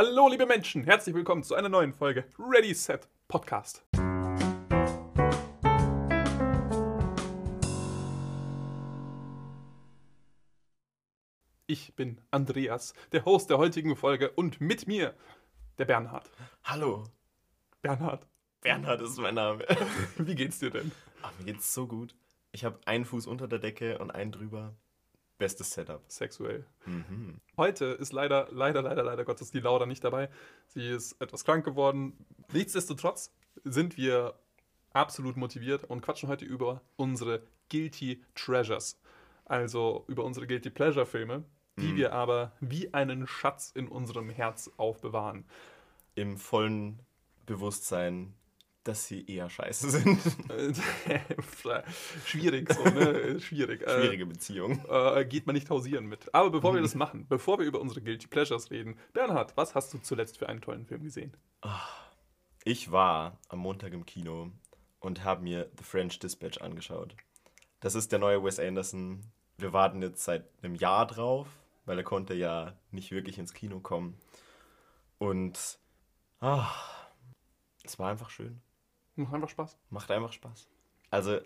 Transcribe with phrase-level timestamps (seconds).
[0.00, 3.84] Hallo, liebe Menschen, herzlich willkommen zu einer neuen Folge Ready Set Podcast.
[11.66, 15.16] Ich bin Andreas, der Host der heutigen Folge und mit mir
[15.78, 16.30] der Bernhard.
[16.62, 17.02] Hallo,
[17.82, 18.24] Bernhard,
[18.60, 19.64] Bernhard ist mein Name.
[20.16, 20.92] wie geht's dir denn?
[21.22, 22.14] Ach, mir geht's so gut.
[22.52, 24.76] Ich habe einen Fuß unter der Decke und einen drüber.
[25.38, 26.02] Bestes Setup.
[26.08, 26.66] Sexuell.
[26.84, 27.40] Mhm.
[27.56, 30.28] Heute ist leider, leider, leider, leider Gottes die Laura nicht dabei.
[30.66, 32.26] Sie ist etwas krank geworden.
[32.52, 33.32] Nichtsdestotrotz
[33.64, 34.34] sind wir
[34.92, 39.00] absolut motiviert und quatschen heute über unsere Guilty Treasures.
[39.44, 41.44] Also über unsere Guilty Pleasure Filme,
[41.78, 41.96] die Mhm.
[41.96, 45.44] wir aber wie einen Schatz in unserem Herz aufbewahren.
[46.16, 46.98] Im vollen
[47.46, 48.34] Bewusstsein,
[48.88, 50.18] dass sie eher scheiße sind.
[52.24, 53.38] Schwierig so, ne?
[53.40, 53.82] Schwierig.
[53.82, 54.82] Äh, Schwierige Beziehung.
[54.88, 56.34] äh, geht man nicht hausieren mit.
[56.34, 59.92] Aber bevor wir das machen, bevor wir über unsere Guilty Pleasures reden, Bernhard, was hast
[59.92, 61.36] du zuletzt für einen tollen Film gesehen?
[62.64, 64.52] Ich war am Montag im Kino
[65.00, 67.14] und habe mir The French Dispatch angeschaut.
[67.80, 69.20] Das ist der neue Wes Anderson.
[69.58, 71.46] Wir warten jetzt seit einem Jahr drauf,
[71.84, 74.18] weil er konnte ja nicht wirklich ins Kino kommen.
[75.18, 75.78] Und
[76.40, 76.70] ah,
[77.84, 78.62] es war einfach schön.
[79.18, 79.76] Macht einfach Spaß.
[79.90, 80.68] Macht einfach Spaß.
[81.10, 81.40] Also,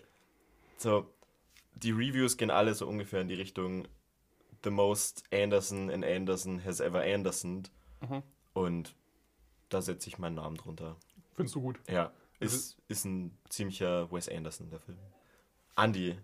[0.77, 1.07] so,
[1.75, 3.89] die Reviews gehen alle so ungefähr in die Richtung
[4.65, 7.65] The most Anderson and Anderson has ever Anderson.
[8.01, 8.23] Mhm.
[8.53, 8.95] Und
[9.71, 10.97] da setze ich meinen Namen drunter.
[11.35, 11.81] Findest du gut?
[11.89, 14.99] Ja, Es ist, ist ein ziemlicher Wes Anderson, der Film.
[15.77, 16.19] Andy,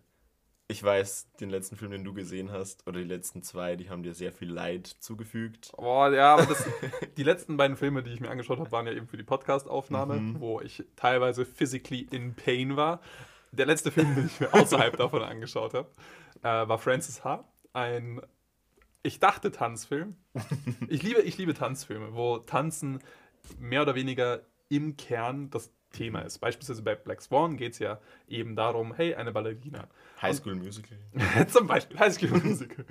[0.71, 4.03] ich weiß, den letzten Film, den du gesehen hast, oder die letzten zwei, die haben
[4.03, 5.73] dir sehr viel Leid zugefügt.
[5.77, 6.63] Boah, ja, aber das,
[7.17, 10.17] die letzten beiden Filme, die ich mir angeschaut habe, waren ja eben für die Podcast-Aufnahme,
[10.17, 10.41] Mhm.
[10.41, 13.01] wo ich teilweise physically in pain war.
[13.53, 15.89] Der letzte Film, den ich mir außerhalb davon angeschaut habe,
[16.43, 18.21] äh, war Francis H., ein,
[19.03, 20.17] ich dachte, Tanzfilm.
[20.89, 22.99] Ich liebe, ich liebe Tanzfilme, wo Tanzen
[23.59, 26.39] mehr oder weniger im Kern das Thema ist.
[26.39, 29.89] Beispielsweise bei Black Swan geht es ja eben darum, hey, eine Ballerina.
[30.21, 30.99] High School Musical.
[31.49, 32.85] Zum Beispiel High School Musical.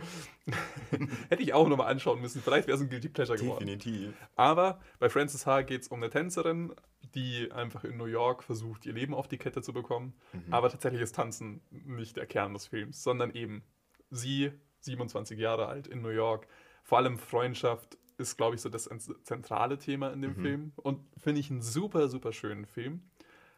[1.29, 2.41] Hätte ich auch nochmal anschauen müssen.
[2.41, 3.67] Vielleicht wäre es ein Guilty Pleasure geworden.
[3.67, 4.13] Definitiv.
[4.35, 5.63] Aber bei Frances H.
[5.63, 6.73] geht es um eine Tänzerin,
[7.15, 10.13] die einfach in New York versucht, ihr Leben auf die Kette zu bekommen.
[10.33, 10.53] Mhm.
[10.53, 13.63] Aber tatsächlich ist Tanzen nicht der Kern des Films, sondern eben
[14.09, 14.51] sie,
[14.81, 16.47] 27 Jahre alt, in New York.
[16.83, 18.89] Vor allem Freundschaft ist, glaube ich, so das
[19.23, 20.41] zentrale Thema in dem Mhm.
[20.41, 20.71] Film.
[20.77, 23.01] Und finde ich einen super, super schönen Film.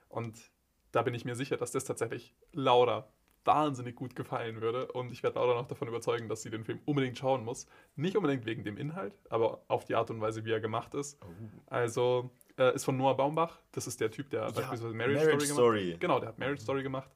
[0.09, 0.37] Und
[0.91, 3.07] da bin ich mir sicher, dass das tatsächlich Laura
[3.45, 4.91] wahnsinnig gut gefallen würde.
[4.91, 7.67] Und ich werde Laura noch davon überzeugen, dass sie den Film unbedingt schauen muss.
[7.95, 11.17] Nicht unbedingt wegen dem Inhalt, aber auf die Art und Weise, wie er gemacht ist.
[11.23, 11.27] Oh.
[11.67, 13.59] Also äh, ist von Noah Baumbach.
[13.71, 15.79] Das ist der Typ, der Ja, beispielsweise Marriage, Marriage Story, Story.
[15.81, 15.99] gemacht hat.
[16.01, 17.09] Genau, der hat Marriage Story gemacht.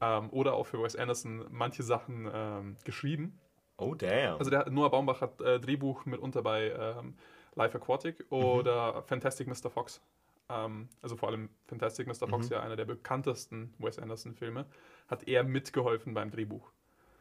[0.00, 3.38] Ähm, oder auch für Wes Anderson manche Sachen ähm, geschrieben.
[3.78, 4.38] Oh, damn.
[4.38, 7.14] Also der Noah Baumbach hat äh, Drehbuch mitunter bei ähm,
[7.54, 9.70] Life Aquatic oder Fantastic Mr.
[9.70, 10.00] Fox.
[10.48, 12.28] Ähm, also vor allem Fantastic Mr.
[12.28, 12.52] Fox, Mhm.
[12.54, 14.66] ja einer der bekanntesten Wes Anderson-Filme,
[15.08, 16.70] hat er mitgeholfen beim Drehbuch.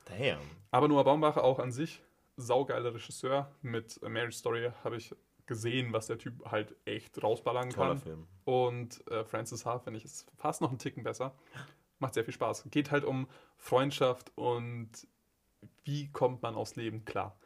[0.06, 0.40] damn.
[0.72, 2.01] Aber Noah Baumbach auch an sich,
[2.38, 3.51] saugeiler Regisseur.
[3.62, 5.13] Mit Marriage Story habe ich
[5.47, 7.97] gesehen, was der Typ halt echt rausballern Toller kann.
[8.00, 8.28] Film.
[8.45, 9.79] Und äh, Francis H.
[9.79, 11.34] finde ich ist fast noch einen Ticken besser.
[12.00, 12.66] Macht sehr viel Spaß.
[12.72, 14.89] Geht halt um Freundschaft und
[15.84, 17.38] wie kommt man aufs Leben klar.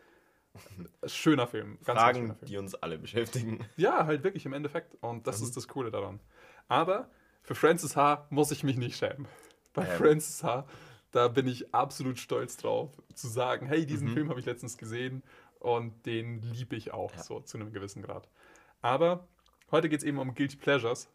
[1.05, 1.77] Schöner Film.
[1.81, 2.47] Fragen, schöner Film.
[2.49, 3.65] die uns alle beschäftigen.
[3.77, 4.95] Ja, halt wirklich im Endeffekt.
[5.01, 5.45] Und das Mhm.
[5.47, 6.19] ist das Coole daran.
[6.67, 7.09] Aber
[7.43, 8.27] für Francis H.
[8.29, 9.27] muss ich mich nicht schämen.
[9.73, 9.97] Bei Ähm.
[9.97, 10.65] Francis H.
[11.11, 14.13] Da bin ich absolut stolz drauf, zu sagen, hey, diesen Mhm.
[14.13, 15.23] Film habe ich letztens gesehen
[15.59, 17.23] und den liebe ich auch Ja.
[17.23, 18.29] so zu einem gewissen Grad.
[18.81, 19.27] Aber
[19.71, 21.09] heute geht es eben um Guilty Pleasures.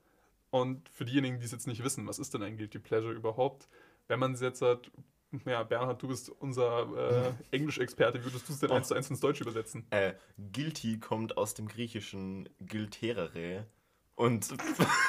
[0.51, 3.69] Und für diejenigen, die es jetzt nicht wissen, was ist denn ein Guilty Pleasure überhaupt?
[4.07, 4.91] Wenn man es jetzt hat,
[5.47, 8.75] ja, Bernhard, du bist unser äh, Englischexperte, wie würdest du es denn Oh.
[8.75, 9.87] eins zu eins ins Deutsche übersetzen?
[9.91, 10.15] Äh,
[10.53, 13.67] guilty kommt aus dem griechischen gilterere
[14.15, 14.49] und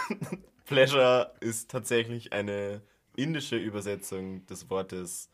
[0.65, 2.81] Pleasure ist tatsächlich eine
[3.15, 5.29] indische Übersetzung des Wortes.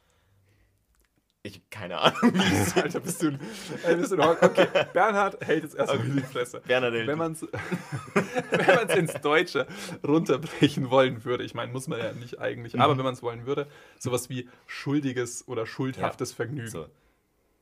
[1.46, 2.40] Ich keine Ahnung,
[2.76, 3.38] Alter, bist du,
[3.86, 6.12] ey, bist du noch, okay, Bernhard hält jetzt erstmal Okay.
[6.16, 6.62] die Fresse.
[6.66, 7.42] Bernhard hält Wenn man es
[8.52, 9.68] wenn man's ins Deutsche
[10.08, 13.00] runterbrechen wollen würde, ich meine, muss man ja nicht eigentlich, aber Mhm.
[13.00, 13.68] wenn man es wollen würde,
[14.00, 16.70] sowas wie schuldiges oder schuldhaftes Vergnügen.
[16.70, 16.86] So.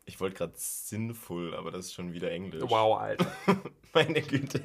[0.06, 2.62] Ich wollte gerade sinnvoll, aber das ist schon wieder Englisch.
[2.68, 3.32] Wow, Alter.
[3.94, 4.62] Meine Güte.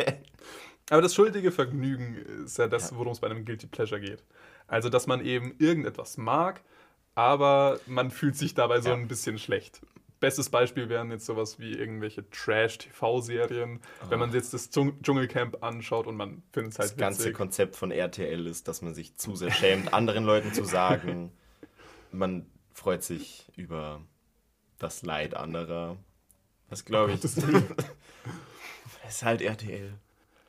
[0.90, 2.98] Aber das schuldige Vergnügen ist ja das, Ja.
[2.98, 4.22] worum es bei einem Guilty Pleasure geht.
[4.66, 6.60] Also, dass man eben irgendetwas mag,
[7.16, 8.94] aber man fühlt sich dabei so Ja.
[8.94, 9.80] ein bisschen schlecht.
[10.20, 13.80] Bestes Beispiel wären jetzt sowas wie irgendwelche Trash-TV-Serien.
[14.08, 17.34] Wenn man jetzt das Dschung- Dschungelcamp anschaut und man findet es halt Das ganze witzig.
[17.34, 21.32] Konzept von RTL ist, dass man sich zu sehr schämt, anderen Leuten zu sagen.
[22.12, 24.00] Man freut sich über
[24.78, 25.96] das Leid anderer.
[26.70, 27.20] Was glaube ich.
[27.24, 29.92] Es ist halt RTL.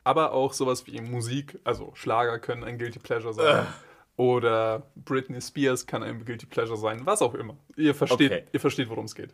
[0.03, 3.67] Aber auch sowas wie Musik, also Schlager können ein Guilty Pleasure sein.
[4.17, 7.55] Oder Britney Spears kann ein Guilty Pleasure sein, was auch immer.
[7.75, 8.43] Ihr versteht, Okay.
[8.51, 9.33] ihr versteht worum es geht.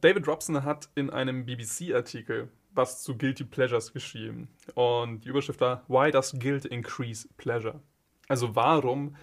[0.00, 4.48] David Robson hat in einem BBC-Artikel was zu Guilty Pleasures geschrieben.
[4.74, 7.80] Und die Überschrift war Why does guilt increase pleasure?
[8.28, 9.14] Also warum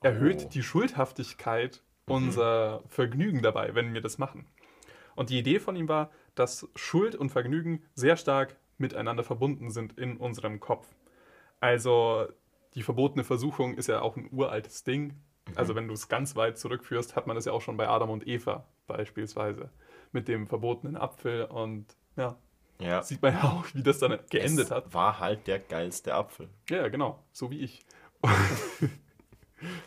[0.00, 0.48] erhöht Oh.
[0.48, 4.46] die Schuldhaftigkeit unser Vergnügen dabei, wenn wir das machen?
[5.16, 9.98] Und die Idee von ihm war, dass Schuld und Vergnügen sehr stark miteinander verbunden sind
[9.98, 10.86] in unserem Kopf.
[11.58, 12.28] Also
[12.74, 15.14] die verbotene Versuchung ist ja auch ein uraltes Ding.
[15.54, 18.10] Also wenn du es ganz weit zurückführst, hat man das ja auch schon bei Adam
[18.10, 19.70] und Eva beispielsweise
[20.12, 21.86] mit dem verbotenen Apfel und
[22.16, 22.36] ja,
[22.80, 23.02] Ja.
[23.02, 24.94] sieht man ja auch, wie das dann geendet es hat.
[24.94, 26.48] War halt der geilste Apfel.
[26.70, 27.84] Ja, genau, so wie ich.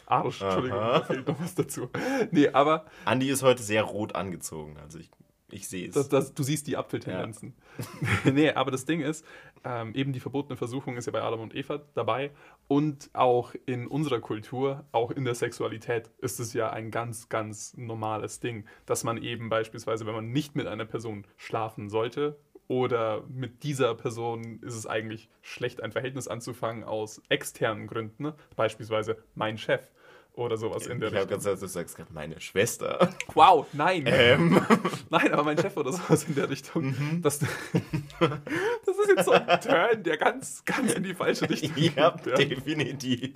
[0.06, 1.00] Arsch, Entschuldigung, Aha.
[1.00, 1.90] da fehlt noch was dazu.
[2.32, 4.78] Nee, aber Andi ist heute sehr rot angezogen.
[4.78, 5.12] Also ich,
[5.52, 5.94] ich sehe es.
[5.94, 7.54] Das, das, du siehst die Apfeltendenzen.
[8.26, 9.26] nee, aber das Ding ist,
[9.64, 12.32] ähm, eben die verbotene Versuchung ist ja bei Adam und Eva dabei.
[12.68, 17.76] Und auch in unserer Kultur, auch in der Sexualität, ist es ja ein ganz, ganz
[17.78, 22.38] normales Ding, dass man eben beispielsweise, wenn man nicht mit einer Person schlafen sollte,
[22.68, 28.36] oder mit dieser Person ist es eigentlich schlecht, ein Verhältnis anzufangen aus externen Gründen, ne?
[28.56, 29.90] beispielsweise mein Chef
[30.38, 31.30] oder sowas in der ich habe Richtung.
[31.32, 33.10] ganz ehrlich, du sagst gerade meine Schwester.
[33.34, 34.04] Wow, nein.
[34.06, 34.62] ähm,
[35.10, 37.22] Nein, aber mein Chef oder sowas in der Richtung.
[37.22, 37.40] Das,
[38.20, 41.96] das ist jetzt so ein Turn, der ganz, ganz in die falsche Richtung geht.
[41.96, 42.12] Ja.
[42.12, 43.36] definitiv.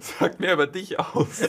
[0.00, 1.42] Sagt mehr über dich aus.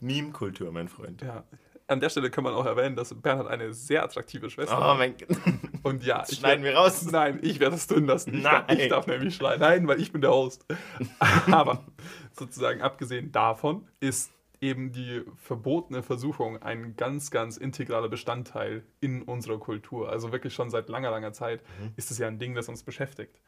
[0.00, 1.22] Meme-Kultur, mein Freund.
[1.22, 1.44] Ja.
[1.88, 4.98] An der Stelle kann man auch erwähnen, dass Bernhard eine sehr attraktive Schwester Oh hat.
[4.98, 5.36] mein Gott.
[5.82, 7.02] Und ja, Das ich schneiden werd- wir raus.
[7.10, 8.34] Nein, ich werde das drin lassen.
[8.34, 8.78] Ich, darf, Nein.
[8.80, 9.60] ich darf nämlich schreien.
[9.60, 10.64] Nein, weil ich bin der Host.
[11.50, 11.84] Aber
[12.32, 14.30] sozusagen abgesehen davon ist
[14.60, 20.08] eben die verbotene Versuchung ein ganz, ganz integraler Bestandteil in unserer Kultur.
[20.08, 21.62] Also wirklich schon seit langer, langer Zeit
[21.96, 23.40] ist es ja ein Ding, das uns beschäftigt.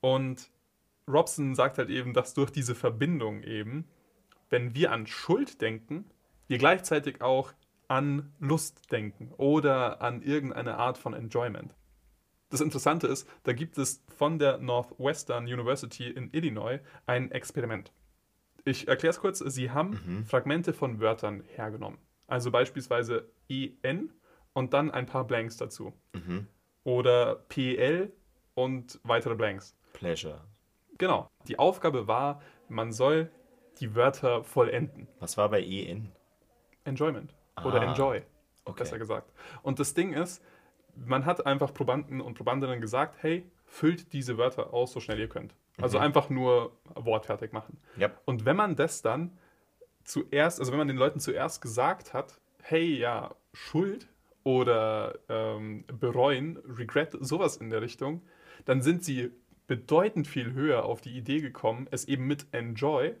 [0.00, 0.48] Und
[1.08, 3.84] Robson sagt halt eben, dass durch diese Verbindung eben,
[4.48, 6.06] wenn wir an Schuld denken,
[6.48, 7.52] wir gleichzeitig auch
[7.88, 11.74] an Lust denken oder an irgendeine Art von Enjoyment.
[12.50, 17.92] Das Interessante ist, da gibt es von der Northwestern University in Illinois ein Experiment.
[18.64, 19.38] Ich erkläre es kurz.
[19.38, 21.98] Sie haben Fragmente von Wörtern hergenommen.
[22.26, 24.12] Also beispielsweise EN
[24.52, 25.92] und dann ein paar Blanks dazu.
[26.12, 26.48] Mhm.
[26.82, 28.12] Oder PL
[28.54, 29.76] und weitere Blanks.
[29.92, 30.40] Pleasure.
[30.98, 31.28] Genau.
[31.46, 33.30] Die Aufgabe war, man soll
[33.80, 35.08] die Wörter vollenden.
[35.20, 36.10] Was war bei EN?
[36.84, 37.34] Enjoyment.
[37.64, 38.22] Oder Ah, Enjoy,
[38.64, 38.78] Okay.
[38.82, 39.32] besser gesagt.
[39.62, 40.42] Und das Ding ist,
[40.94, 45.28] man hat einfach Probanden und Probandinnen gesagt, hey, füllt diese Wörter aus, so schnell ihr
[45.28, 45.54] könnt.
[45.80, 47.78] Also einfach nur wortfertig machen.
[47.96, 48.10] Ja.
[48.24, 49.36] Und wenn man das dann
[50.04, 54.08] zuerst, also wenn man den Leuten zuerst gesagt hat, hey, ja, Schuld
[54.42, 58.22] oder ähm, bereuen, Regret, sowas in der Richtung,
[58.64, 59.32] dann sind sie
[59.66, 63.14] bedeutend viel höher auf die Idee gekommen, es eben mit Enjoy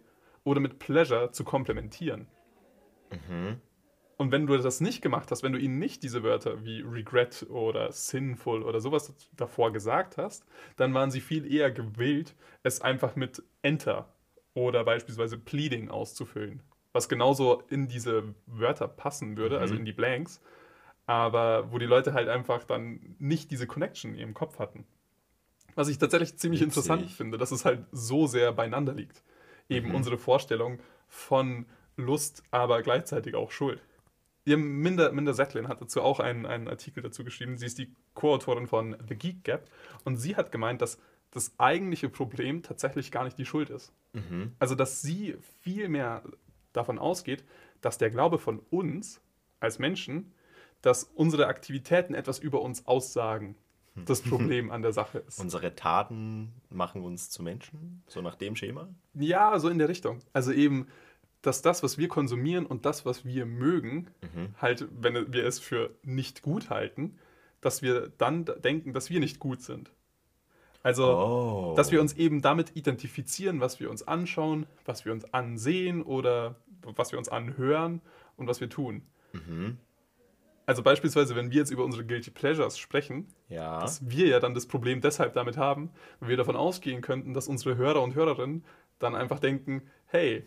[0.44, 2.26] oder mit Pleasure zu komplementieren.
[4.18, 7.46] Und wenn du das nicht gemacht hast, wenn du ihnen nicht diese Wörter wie Regret
[7.50, 10.46] oder Sinful oder sowas davor gesagt hast,
[10.76, 14.08] dann waren sie viel eher gewillt, es einfach mit Enter
[14.54, 16.62] oder beispielsweise Pleading auszufüllen.
[16.94, 20.40] Was genauso in diese Wörter passen würde, also in die Blanks,
[21.04, 24.86] aber wo die Leute halt einfach dann nicht diese Connection in ihrem Kopf hatten.
[25.74, 26.76] Was ich tatsächlich ziemlich Witzig.
[26.76, 29.22] interessant finde, dass es halt so sehr beieinander liegt.
[29.68, 33.82] Eben unsere Vorstellung von Lust, aber gleichzeitig auch Schuld.
[34.46, 37.58] Ihr Minder, Minder Settlin hat dazu auch einen, einen Artikel dazu geschrieben.
[37.58, 39.68] Sie ist die Co-Autorin von The Geek Gap
[40.04, 40.98] und sie hat gemeint, dass
[41.32, 43.92] das eigentliche Problem tatsächlich gar nicht die Schuld ist.
[44.12, 44.52] Mhm.
[44.60, 46.22] Also, dass sie viel mehr
[46.72, 47.44] davon ausgeht,
[47.80, 49.20] dass der Glaube von uns
[49.58, 50.32] als Menschen,
[50.80, 53.56] dass unsere Aktivitäten etwas über uns aussagen,
[54.04, 55.40] das Problem an der Sache ist.
[55.40, 58.88] Unsere Taten machen uns zu Menschen, so nach dem Schema.
[59.14, 60.20] Ja, so in der Richtung.
[60.32, 60.86] Also eben,
[61.46, 64.08] dass das, was wir konsumieren und das, was wir mögen,
[64.60, 67.18] halt, wenn wir es für nicht gut halten,
[67.60, 69.90] dass wir dann denken, dass wir nicht gut sind.
[70.82, 71.74] Also, Oh.
[71.76, 76.56] dass wir uns eben damit identifizieren, was wir uns anschauen, was wir uns ansehen oder
[76.82, 78.00] was wir uns anhören
[78.36, 79.02] und was wir tun.
[79.32, 79.78] Mhm.
[80.64, 83.80] Also beispielsweise, wenn wir jetzt über unsere Guilty Pleasures sprechen, Ja.
[83.80, 87.48] dass wir ja dann das Problem deshalb damit haben, weil wir davon ausgehen könnten, dass
[87.48, 88.64] unsere Hörer und Hörerinnen
[88.98, 90.44] dann einfach denken, hey,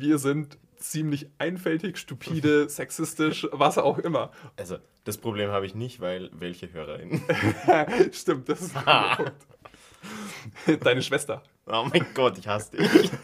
[0.00, 4.30] wir sind ziemlich einfältig, stupide, sexistisch, was auch immer.
[4.56, 7.22] Also, das Problem habe ich nicht, weil welche Hörerin?
[8.12, 10.84] Stimmt, das ist guter Punkt.
[10.84, 11.42] Deine Schwester.
[11.66, 13.10] Oh mein Gott, ich hasse dich.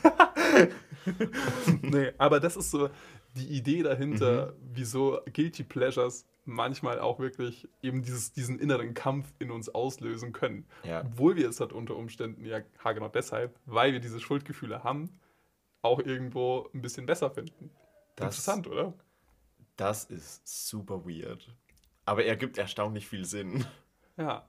[1.83, 2.91] Nee, aber das ist so
[3.35, 9.51] die Idee dahinter, wieso Guilty Pleasures manchmal auch wirklich eben dieses, diesen inneren Kampf in
[9.51, 10.67] uns auslösen können.
[10.85, 11.03] Ja.
[11.03, 12.61] Obwohl wir es halt unter Umständen, ja,
[12.93, 15.21] genau deshalb, weil wir diese Schuldgefühle haben,
[15.83, 17.71] auch irgendwo ein bisschen besser finden.
[18.17, 18.95] Das- Interessant, oder?
[19.77, 21.55] Das ist super weird.
[22.05, 23.65] Aber er gibt erstaunlich viel Sinn.
[24.17, 24.47] Ja.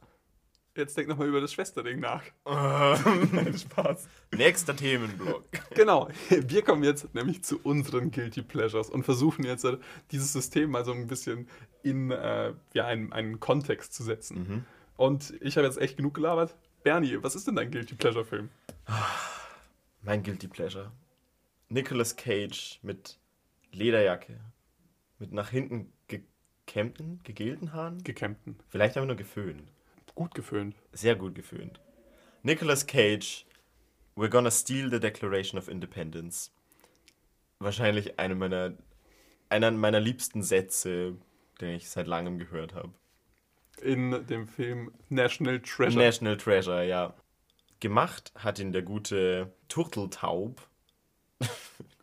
[0.75, 2.23] Jetzt denk nochmal über das Schwesterding nach.
[2.45, 4.07] Nein, Spaß.
[4.33, 5.43] Nächster Themenblock.
[5.75, 9.77] Genau, wir kommen jetzt nämlich zu unseren Guilty Pleasures und versuchen jetzt äh,
[10.11, 11.49] dieses System mal so ein bisschen
[11.83, 14.37] in äh, ja, einen, einen Kontext zu setzen.
[14.47, 14.65] Mhm.
[14.97, 16.55] Und ich habe jetzt echt genug gelabert.
[16.83, 18.49] Bernie, was ist denn dein Guilty Pleasure-Film?
[20.01, 20.91] Mein Guilty Pleasure.
[21.71, 23.17] Nicolas Cage mit
[23.71, 24.37] Lederjacke.
[25.19, 28.03] Mit nach hinten gekämmten, gegelten Haaren.
[28.03, 28.57] Gecampten.
[28.67, 29.71] Vielleicht aber nur geföhnt.
[30.13, 30.75] Gut geföhnt.
[30.91, 31.79] Sehr gut geföhnt.
[32.43, 33.45] Nicolas Cage,
[34.17, 36.51] We're gonna steal the Declaration of Independence.
[37.59, 38.73] Wahrscheinlich eine meiner,
[39.47, 41.15] einer meiner liebsten Sätze,
[41.61, 42.91] den ich seit langem gehört habe.
[43.81, 46.03] In dem Film National Treasure.
[46.03, 47.13] National Treasure, ja.
[47.79, 50.67] Gemacht hat ihn der gute Turteltaub.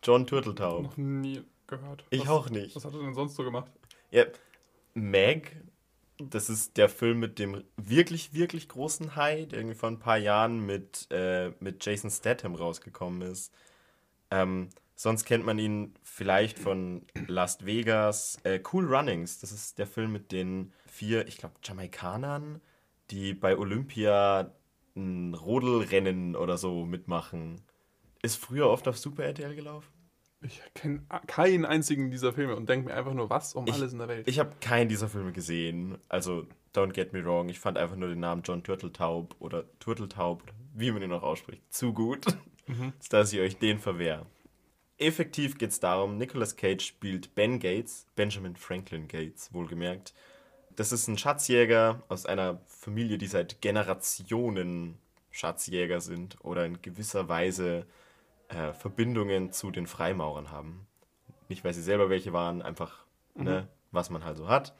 [0.03, 0.83] John Turteltaub.
[0.83, 2.05] Noch nie gehört.
[2.09, 2.75] Ich was, auch nicht.
[2.75, 3.71] Was hat er denn sonst so gemacht?
[4.11, 4.25] Ja,
[4.93, 5.63] Meg,
[6.17, 10.17] das ist der Film mit dem wirklich, wirklich großen Hai, der irgendwie vor ein paar
[10.17, 13.53] Jahren mit, äh, mit Jason Statham rausgekommen ist.
[14.31, 18.37] Ähm, sonst kennt man ihn vielleicht von Las Vegas.
[18.43, 22.61] Äh, cool Runnings, das ist der Film mit den vier, ich glaube, Jamaikanern,
[23.11, 24.51] die bei Olympia
[24.95, 27.61] ein Rodelrennen oder so mitmachen.
[28.21, 29.87] Ist früher oft auf Super RTL gelaufen?
[30.41, 33.91] Ich kenne keinen einzigen dieser Filme und denke mir einfach nur, was um Ich- alles
[33.91, 34.27] in der Welt.
[34.27, 35.97] Ich habe keinen dieser Filme gesehen.
[36.07, 37.49] Also, don't get me wrong.
[37.49, 41.61] Ich fand einfach nur den Namen John Turteltaub oder Turteltaub, wie man ihn auch ausspricht,
[41.73, 42.25] zu gut,
[43.09, 44.25] dass ich euch den verwehre.
[44.97, 50.13] Effektiv geht es darum, Nicolas Cage spielt Ben Gates, Benjamin Franklin Gates, wohlgemerkt.
[50.75, 54.97] Das ist ein Schatzjäger aus einer Familie, die seit Generationen
[55.31, 57.85] Schatzjäger sind oder in gewisser Weise
[58.49, 60.87] äh, Verbindungen zu den Freimaurern haben.
[61.47, 64.75] Nicht, weil sie selber welche waren, einfach, ne, was man halt so hat.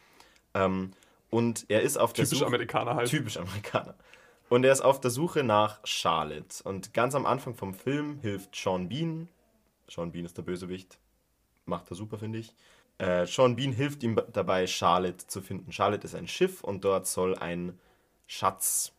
[0.54, 0.92] Ähm,
[1.30, 2.48] und er ist auf der Typisch Suche.
[2.48, 3.10] Amerikaner halt.
[3.10, 3.96] Typisch Amerikaner.
[4.50, 6.64] Und er ist auf der Suche nach Charlotte.
[6.64, 9.30] Und ganz am Anfang vom Film hilft Sean Bean.
[9.88, 10.98] Sean Bean ist der Bösewicht.
[11.66, 12.56] Macht er super, finde ich.
[12.98, 15.72] Äh, Sean Bean hilft ihm dabei, Charlotte zu finden.
[15.72, 17.80] Charlotte ist ein Schiff und dort soll ein
[18.26, 18.94] Schatz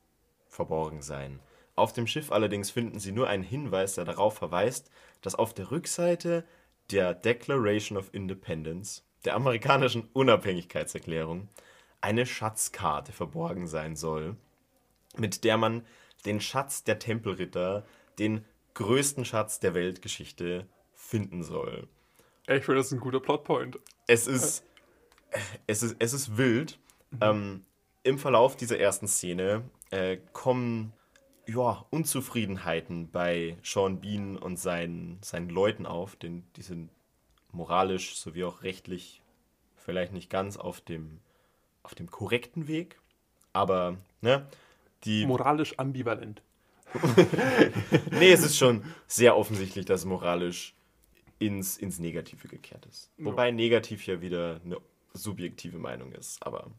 [0.48, 1.40] verborgen sein.
[1.76, 4.90] Auf dem Schiff allerdings finden sie nur einen Hinweis, der darauf verweist,
[5.22, 6.44] dass auf der Rückseite
[6.90, 11.48] der Declaration of Independence, der amerikanischen Unabhängigkeitserklärung,
[12.00, 14.36] eine Schatzkarte verborgen sein soll,
[15.16, 15.86] mit der man
[16.24, 17.86] den Schatz der Tempelritter,
[18.18, 21.88] den größten Schatz der Weltgeschichte, finden soll.
[22.46, 23.78] Ich finde, das ist ein guter Plotpoint.
[24.06, 24.64] Es ist,
[25.66, 26.78] es ist, es ist wild.
[27.20, 27.64] Ähm,
[28.02, 30.92] Im Verlauf dieser ersten Szene äh, kommen
[31.54, 36.90] ja, Unzufriedenheiten bei Sean Bean und seinen, seinen Leuten auf, denn die sind
[37.52, 39.22] moralisch sowie auch rechtlich
[39.76, 41.20] vielleicht nicht ganz auf dem,
[41.82, 43.00] auf dem korrekten Weg.
[43.52, 44.46] Aber, ne,
[45.04, 45.26] die.
[45.26, 46.42] Moralisch ambivalent.
[48.10, 50.74] Nee, es ist schon sehr offensichtlich, dass moralisch
[51.38, 53.10] ins, ins Negative gekehrt ist.
[53.16, 54.78] Wobei negativ ja wieder eine
[55.12, 56.44] subjektive Meinung ist.
[56.44, 56.70] Aber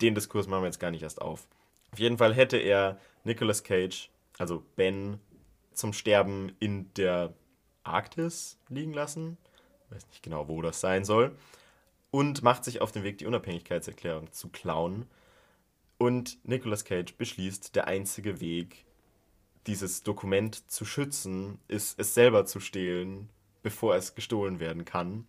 [0.00, 1.46] den Diskurs machen wir jetzt gar nicht erst auf.
[1.92, 5.18] Auf jeden Fall hätte er Nicolas Cage, also Ben,
[5.72, 7.34] zum Sterben in der
[7.82, 9.36] Arktis liegen lassen.
[9.84, 11.36] Ich weiß nicht genau, wo das sein soll.
[12.10, 15.06] Und macht sich auf den Weg, die Unabhängigkeitserklärung zu klauen.
[15.98, 18.84] Und Nicolas Cage beschließt, der einzige Weg,
[19.66, 23.28] dieses Dokument zu schützen, ist es selber zu stehlen,
[23.62, 25.26] bevor es gestohlen werden kann.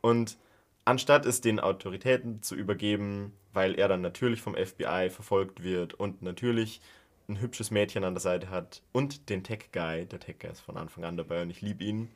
[0.00, 0.38] Und
[0.84, 6.22] anstatt es den Autoritäten zu übergeben, weil er dann natürlich vom FBI verfolgt wird und
[6.22, 6.80] natürlich
[7.28, 11.04] ein hübsches Mädchen an der Seite hat und den Tech-Guy, der Tech-Guy ist von Anfang
[11.04, 12.10] an dabei und ich liebe ihn,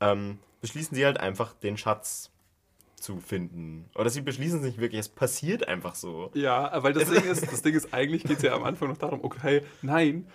[0.00, 2.30] ähm, beschließen sie halt einfach, den Schatz
[2.96, 3.90] zu finden.
[3.96, 6.30] Oder sie beschließen es nicht wirklich, es passiert einfach so.
[6.34, 8.96] Ja, weil das Ding ist, das Ding ist, eigentlich geht es ja am Anfang noch
[8.96, 10.26] darum, okay, nein.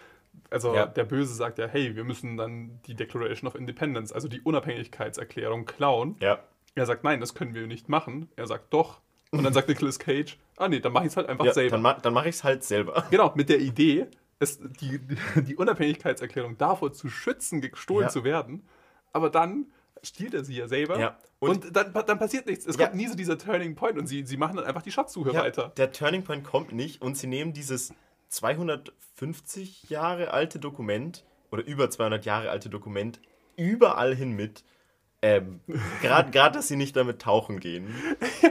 [0.52, 0.86] Also Ja.
[0.86, 5.66] der Böse sagt ja, hey, wir müssen dann die Declaration of Independence, also die Unabhängigkeitserklärung,
[5.66, 6.16] klauen.
[6.20, 6.44] Ja,
[6.76, 8.30] Er sagt, nein, das können wir nicht machen.
[8.36, 9.02] Er sagt, doch.
[9.32, 11.72] Und dann sagt Nicolas Cage, ah nee, dann mach ich es halt einfach ja selber.
[11.72, 13.06] dann, ma dann mache ich es halt selber.
[13.12, 14.08] Genau, mit der Idee,
[14.40, 15.00] es, die,
[15.36, 18.10] die Unabhängigkeitserklärung davor zu schützen, gestohlen Ja.
[18.10, 18.68] zu werden.
[19.12, 19.66] Aber dann
[20.02, 20.98] stiehlt er sie ja selber.
[21.00, 22.66] Ja, Und, und- dann, dann passiert nichts.
[22.66, 22.86] Es Ja.
[22.86, 25.42] kommt nie so dieser Turning Point und sie, sie machen dann einfach die Schatzsuche Ja,
[25.42, 25.74] weiter.
[25.78, 27.94] Der Turning Point kommt nicht und sie nehmen dieses
[28.30, 33.20] 250 Jahre alte Dokument oder über 200 Jahre alte Dokument
[33.58, 34.64] überall hin mit.
[35.22, 35.60] Ähm,
[36.02, 37.94] Gerade, dass sie nicht damit tauchen gehen.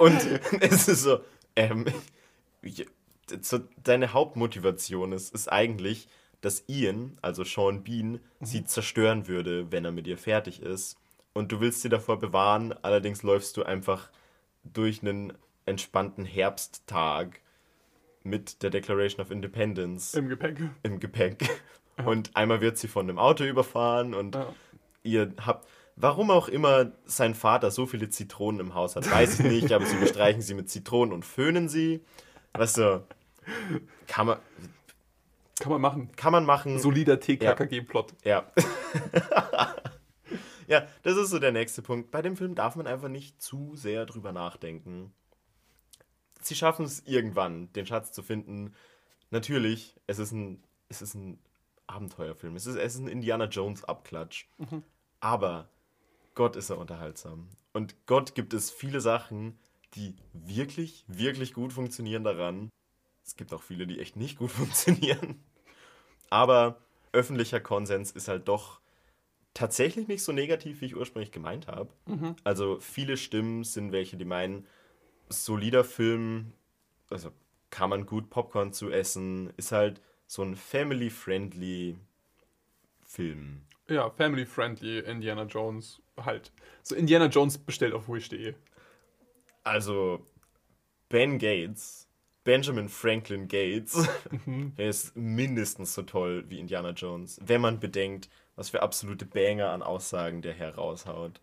[0.00, 0.20] Und
[0.60, 1.20] es ist so,
[1.56, 1.86] ähm,
[3.40, 6.08] so, deine Hauptmotivation ist, ist eigentlich,
[6.40, 8.20] dass Ian, also Sean Bean, mhm.
[8.40, 10.96] sie zerstören würde, wenn er mit ihr fertig ist.
[11.32, 14.10] Und du willst sie davor bewahren, allerdings läufst du einfach
[14.64, 15.32] durch einen
[15.66, 17.40] entspannten Herbsttag
[18.22, 20.14] mit der Declaration of Independence.
[20.14, 20.58] Im Gepäck.
[20.82, 21.48] Im Gepäck.
[21.98, 22.06] Ja.
[22.06, 24.54] Und einmal wird sie von einem Auto überfahren und ja.
[25.02, 25.68] ihr habt
[26.00, 29.84] Warum auch immer sein Vater so viele Zitronen im Haus hat, weiß ich nicht, aber
[29.84, 32.04] sie bestreichen sie mit Zitronen und föhnen sie.
[32.52, 33.04] Weißt du,
[34.06, 34.38] kann man.
[35.58, 36.12] Kann man machen.
[36.14, 36.78] Kann man machen.
[36.78, 38.14] Solider TKKG-Plot.
[38.22, 38.46] Ja.
[38.54, 39.74] Ja.
[40.68, 42.12] ja, das ist so der nächste Punkt.
[42.12, 45.12] Bei dem Film darf man einfach nicht zu sehr drüber nachdenken.
[46.40, 48.72] Sie schaffen es irgendwann, den Schatz zu finden.
[49.30, 51.40] Natürlich, es ist ein, es ist ein
[51.88, 52.54] Abenteuerfilm.
[52.54, 54.46] Es ist, es ist ein Indiana Jones-Abklatsch.
[54.58, 54.84] Mhm.
[55.18, 55.68] Aber
[56.38, 57.48] Gott ist er unterhaltsam.
[57.72, 59.58] Und Gott gibt es viele Sachen,
[59.94, 62.70] die wirklich, wirklich gut funktionieren daran.
[63.26, 65.42] Es gibt auch viele, die echt nicht gut funktionieren.
[66.30, 66.78] Aber
[67.10, 68.80] öffentlicher Konsens ist halt doch
[69.52, 71.90] tatsächlich nicht so negativ, wie ich ursprünglich gemeint habe.
[72.06, 72.36] Mhm.
[72.44, 74.64] Also viele Stimmen sind welche, die meinen,
[75.28, 76.52] solider Film,
[77.10, 77.32] also
[77.70, 81.98] kann man gut Popcorn zu essen, ist halt so ein family-friendly
[83.02, 83.62] Film.
[83.88, 86.52] Ja, family-friendly Indiana Jones halt.
[86.82, 88.54] So Indiana Jones bestellt auf wish.de.
[89.64, 90.26] Also
[91.08, 92.08] Ben Gates,
[92.44, 94.08] Benjamin Franklin Gates,
[94.46, 94.72] mhm.
[94.76, 99.70] er ist mindestens so toll wie Indiana Jones, wenn man bedenkt, was für absolute Banger
[99.70, 101.40] an Aussagen der Herr raushaut.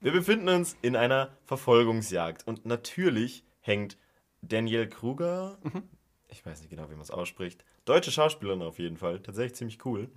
[0.00, 3.96] Wir befinden uns in einer Verfolgungsjagd und natürlich hängt
[4.42, 5.84] Daniel Kruger, mhm.
[6.28, 9.84] ich weiß nicht genau, wie man es ausspricht, deutsche Schauspielerin auf jeden Fall, tatsächlich ziemlich
[9.84, 10.10] cool,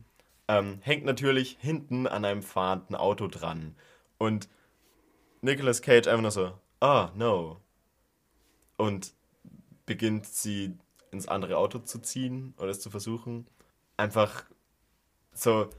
[0.48, 3.76] ähm, hängt natürlich hinten an einem fahrenden Auto dran.
[4.18, 4.50] Und
[5.42, 7.62] Nicolas Cage einfach nur so, ah, oh, no.
[8.78, 9.14] Und
[9.86, 10.78] beginnt sie
[11.12, 13.48] ins andere Auto zu ziehen oder es zu versuchen.
[13.98, 14.46] Einfach
[15.34, 15.70] so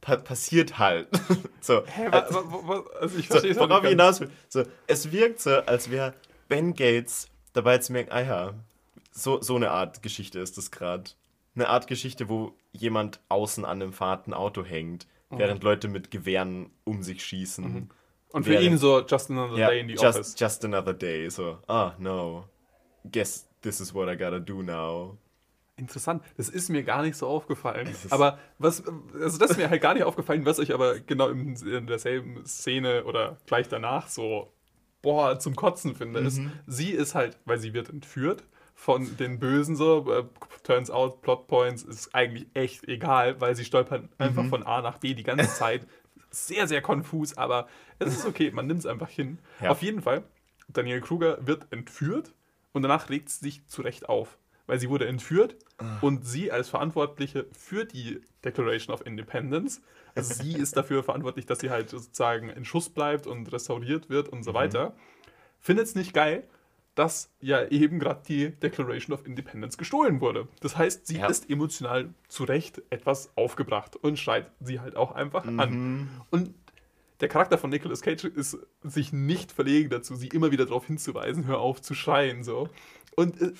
[0.00, 1.08] pa passiert halt.
[1.60, 2.34] so, Hä, was,
[3.00, 4.30] also ich verstehe so, Worauf ich hinaus will.
[4.48, 6.14] So, es wirkt so, als wäre
[6.48, 8.54] Ben Gates dabei zu merken, ah ja,
[9.12, 11.10] so, so eine Art Geschichte ist das gerade.
[11.54, 15.38] Eine Art Geschichte, wo jemand außen an einem fahrten Auto hängt, mhm.
[15.38, 17.64] während Leute mit Gewehren um sich schießen.
[17.64, 17.88] Mhm.
[18.32, 20.34] Und für während, ihn so Just Another ja, Day in the just, Office.
[20.38, 22.44] Just Another Day, so, ah, no.
[23.10, 25.18] Guess this is what I gotta do now.
[25.76, 27.88] Interessant, das ist mir gar nicht so aufgefallen.
[28.10, 28.82] Aber was,
[29.20, 32.44] also das ist mir halt gar nicht aufgefallen, was ich aber genau in, in derselben
[32.46, 34.52] Szene oder gleich danach so,
[35.00, 36.26] boah, zum Kotzen finde, mhm.
[36.26, 40.12] ist, sie ist halt, weil sie wird entführt von den Bösen so.
[40.12, 40.24] Äh,
[40.62, 44.48] turns out, Plot Points ist eigentlich echt egal, weil sie stolpern einfach mhm.
[44.48, 45.86] von A nach B die ganze Zeit.
[46.30, 49.38] sehr, sehr konfus, aber es ist okay, man nimmt es einfach hin.
[49.60, 49.70] Ja.
[49.70, 50.24] Auf jeden Fall,
[50.68, 52.32] Daniel Kruger wird entführt
[52.72, 55.98] und danach regt sie sich zurecht auf, weil sie wurde entführt ah.
[56.00, 59.82] und sie als Verantwortliche für die Declaration of Independence,
[60.14, 64.28] also sie ist dafür verantwortlich, dass sie halt sozusagen in Schuss bleibt und restauriert wird
[64.28, 64.56] und so mhm.
[64.56, 64.96] weiter,
[65.60, 66.44] findet es nicht geil
[66.94, 70.48] dass ja eben gerade die Declaration of Independence gestohlen wurde.
[70.60, 71.26] Das heißt, sie ja.
[71.26, 75.60] ist emotional zu Recht etwas aufgebracht und schreit sie halt auch einfach mhm.
[75.60, 76.08] an.
[76.30, 76.54] Und
[77.20, 81.46] der Charakter von Nicolas Cage ist sich nicht verlegen dazu, sie immer wieder darauf hinzuweisen,
[81.46, 82.68] hör auf zu schreien, so.
[83.14, 83.52] Und äh,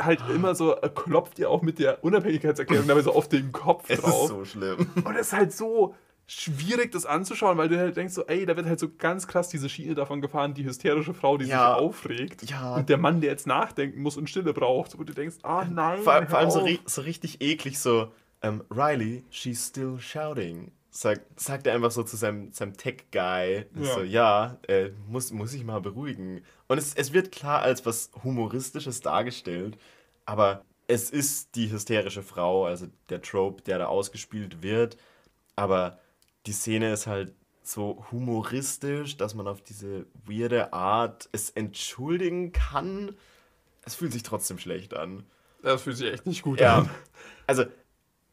[0.00, 3.88] halt immer so äh, klopft ihr auch mit der Unabhängigkeitserklärung dabei so auf den Kopf
[3.88, 4.14] drauf.
[4.14, 4.90] Es ist so schlimm.
[5.04, 5.94] Und es ist halt so
[6.28, 9.48] schwierig, das anzuschauen, weil du halt denkst so, ey, da wird halt so ganz krass
[9.48, 11.74] diese Schiene davon gefahren, die hysterische Frau, die ja.
[11.74, 12.50] sich aufregt.
[12.50, 12.76] Ja.
[12.76, 14.98] Und der Mann, der jetzt nachdenken muss und Stille braucht.
[14.98, 16.02] Wo du denkst, ah oh, nein.
[16.02, 18.10] Vor, vor allem so, so, richtig eklig so, um,
[18.42, 20.70] ähm, Riley, she's still shouting.
[20.90, 23.64] Sagt, sagt er einfach so zu seinem, seinem Tech-Guy.
[23.74, 23.94] Ja.
[23.94, 26.42] So, ja, äh, muss, muss ich mal beruhigen.
[26.66, 29.78] Und es, es wird klar als was Humoristisches dargestellt,
[30.26, 34.98] aber es ist die hysterische Frau, also der Trope, der da ausgespielt wird.
[35.56, 35.98] Aber
[36.48, 43.14] die Szene ist halt so humoristisch, dass man auf diese weirde Art es entschuldigen kann.
[43.84, 45.24] Es fühlt sich trotzdem schlecht an.
[45.62, 46.78] Das fühlt sich echt nicht gut ja.
[46.78, 46.90] an.
[47.46, 47.64] Also,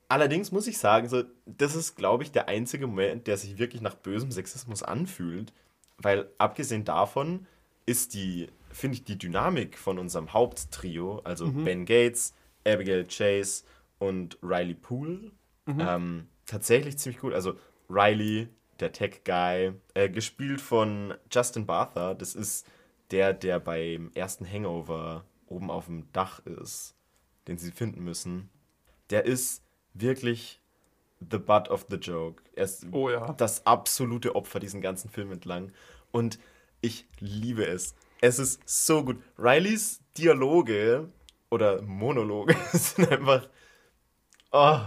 [0.08, 3.82] allerdings muss ich sagen, so, das ist, glaube ich, der einzige Moment, der sich wirklich
[3.82, 5.54] nach bösem Sexismus anfühlt.
[5.97, 7.47] Weil abgesehen davon
[7.86, 11.63] ist die, finde ich, die Dynamik von unserem Haupttrio, also mhm.
[11.65, 12.34] Ben Gates,
[12.65, 13.63] Abigail Chase
[13.99, 15.32] und Riley Poole,
[15.65, 15.80] mhm.
[15.80, 17.34] ähm, tatsächlich ziemlich gut.
[17.34, 17.56] Also
[17.89, 22.13] Riley, der Tech-Guy, äh, gespielt von Justin Bartha.
[22.13, 22.67] Das ist
[23.12, 26.95] der, der beim ersten Hangover oben auf dem Dach ist,
[27.48, 28.50] den sie finden müssen.
[29.10, 30.60] Der ist wirklich
[31.19, 32.43] the butt of the joke.
[32.56, 33.32] Er ist Oh ja.
[33.34, 35.71] das absolute Opfer diesen ganzen Film entlang.
[36.12, 36.39] Und
[36.82, 37.95] ich liebe es.
[38.21, 39.21] Es ist so gut.
[39.38, 41.10] Rileys Dialoge
[41.50, 43.48] oder Monologe sind einfach.
[44.52, 44.80] Oh,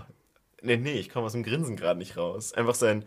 [0.62, 2.53] nee, nee, ich komme aus dem Grinsen gerade nicht raus.
[2.53, 3.05] Einfach sein,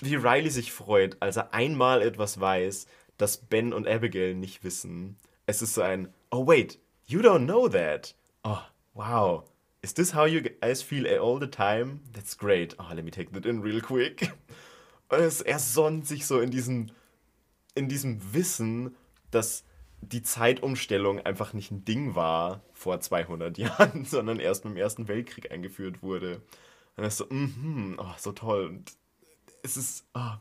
[0.00, 5.16] wie Riley sich freut, als er einmal etwas weiß, das Ben und Abigail nicht wissen.
[5.46, 8.14] Es ist so ein, oh wait, you don't know that.
[8.42, 8.62] Oh,
[8.94, 9.44] wow.
[9.82, 12.00] Is this how you guys feel all the time?
[12.12, 12.74] That's great.
[12.78, 14.32] Oh, let me take that in real quick.
[15.10, 16.90] Und es, er sonnt sich so in diesem,
[17.74, 18.96] in diesem Wissen,
[19.30, 19.64] dass
[20.00, 25.50] die Zeitumstellung einfach nicht ein Ding war vor 200 Jahren, sondern erst dem Ersten Weltkrieg
[25.50, 26.40] eingeführt wurde.
[26.96, 28.66] Und er ist so, mhm, oh, so toll.
[28.66, 28.92] Und
[29.62, 30.32] es ist, oh,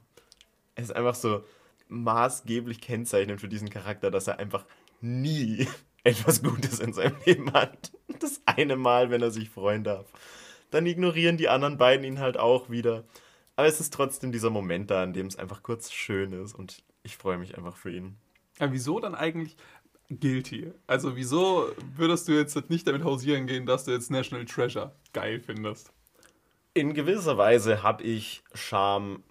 [0.76, 1.44] es ist einfach so
[1.88, 4.66] maßgeblich kennzeichnend für diesen Charakter, dass er einfach
[5.02, 5.68] nie
[6.04, 7.92] etwas Gutes in seinem Leben hat.
[8.20, 10.12] Das eine Mal, wenn er sich freuen darf.
[10.72, 13.04] Dann ignorieren die anderen beiden ihn halt auch wieder.
[13.56, 16.84] Aber es ist trotzdem dieser Moment da, in dem es einfach kurz schön ist und
[17.04, 18.18] ich freue mich einfach für ihn.
[18.60, 19.56] Ja, wieso dann eigentlich
[20.10, 20.72] guilty?
[20.88, 25.40] Also wieso würdest du jetzt nicht damit hausieren gehen, dass du jetzt National Treasure geil
[25.40, 25.94] findest?
[26.74, 29.24] In gewisser Weise habe ich Scham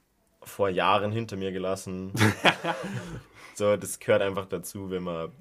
[0.42, 2.12] vor Jahren hinter mir gelassen.
[3.54, 5.32] so, das gehört einfach dazu, wenn man,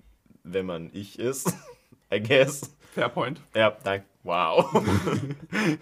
[0.44, 1.54] wenn man ich ist.
[2.14, 2.76] I guess.
[2.94, 3.42] Fair point.
[3.56, 4.06] Ja, danke.
[4.24, 4.84] Wow.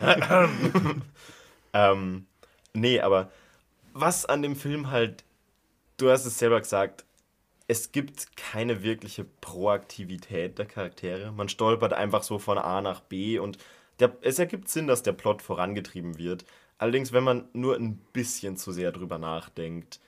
[1.73, 2.25] ähm,
[2.73, 3.32] nee, aber
[3.93, 5.23] was an dem Film halt,
[5.97, 7.05] du hast es selber gesagt,
[7.67, 11.32] es gibt keine wirkliche Proaktivität der Charaktere.
[11.32, 13.58] Man stolpert einfach so von A nach B und
[13.99, 16.45] der, es ergibt Sinn, dass der Plot vorangetrieben wird.
[16.77, 19.99] Allerdings, wenn man nur ein bisschen zu sehr drüber nachdenkt,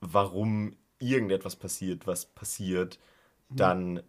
[0.00, 2.98] warum irgendetwas passiert, was passiert,
[3.48, 4.02] dann,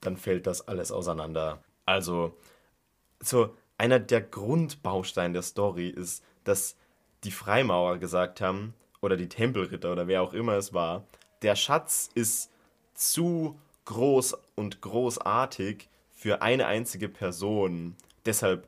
[0.00, 1.62] dann fällt das alles auseinander.
[1.86, 2.36] Also,
[3.20, 6.76] so einer der Grundbausteine der Story ist, dass
[7.24, 11.04] die Freimaurer gesagt haben, oder die Tempelritter oder wer auch immer es war,
[11.42, 12.50] der Schatz ist
[12.94, 17.96] zu groß und großartig für eine einzige Person.
[18.24, 18.66] Deshalb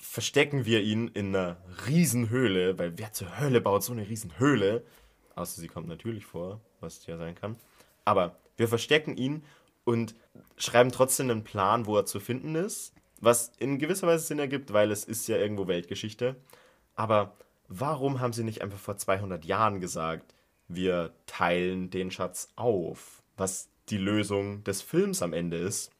[0.00, 4.84] verstecken wir ihn in einer Riesenhöhle, weil wer zur Hölle baut so eine Riesenhöhle?
[5.36, 7.56] Außer sie kommt natürlich vor, was ja sein kann.
[8.04, 9.44] Aber wir verstecken ihn
[9.84, 10.14] und
[10.56, 12.94] schreiben trotzdem einen Plan, wo er zu finden ist.
[13.20, 16.36] Was in gewisser Weise Sinn ergibt, weil es ist ja irgendwo Weltgeschichte.
[16.96, 17.36] Aber
[17.68, 20.34] warum haben sie nicht einfach vor 200 Jahren gesagt,
[20.68, 23.22] wir teilen den Schatz auf?
[23.36, 25.90] Was die Lösung des Films am Ende ist.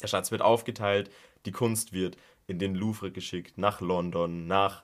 [0.00, 1.10] Der Schatz wird aufgeteilt,
[1.44, 4.82] die Kunst wird in den Louvre geschickt, nach London, nach,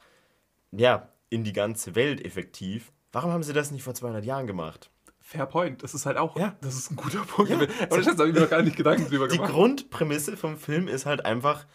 [0.73, 2.93] ja, in die ganze Welt effektiv.
[3.13, 4.91] Warum haben sie das nicht vor 200 Jahren gemacht?
[5.21, 5.83] Fair point.
[5.83, 6.57] Das ist halt auch, Ja.
[6.63, 7.51] das ist ein guter Punkt.
[7.51, 7.59] Ja.
[7.59, 9.53] Aber das habe ich mir noch gar nicht Gedanken drüber Die gemacht.
[9.53, 11.67] Grundprämisse vom Film ist halt einfach,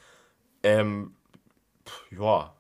[0.63, 1.15] ähm,
[1.87, 2.55] pff, ja,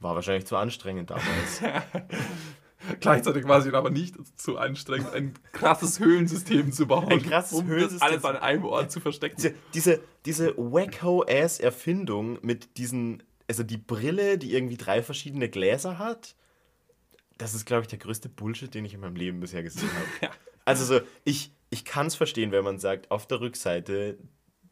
[0.00, 1.62] war wahrscheinlich zu anstrengend damals.
[3.00, 7.08] Gleichzeitig war es aber nicht zu anstrengend, ein krasses Höhlensystem zu bauen.
[7.08, 9.36] Ein krasses um Höhlensystem alles an einem Ort zu verstecken.
[9.36, 16.34] diese, diese, diese wacko-ass-Erfindung mit diesen, also die Brille, die irgendwie drei verschiedene Gläser hat,
[17.38, 20.06] das ist, glaube ich, der größte Bullshit, den ich in meinem Leben bisher gesehen habe.
[20.22, 20.30] Ja.
[20.64, 24.16] Also so, ich, ich kann es verstehen, wenn man sagt, auf der Rückseite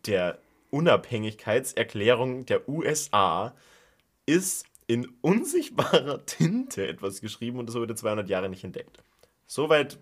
[0.07, 0.38] der
[0.70, 3.55] Unabhängigkeitserklärung der USA
[4.25, 9.05] ist in unsichtbarer Tinte etwas geschrieben und das wurde 200 Jahre nicht entdeckt.
[9.46, 10.00] Soweit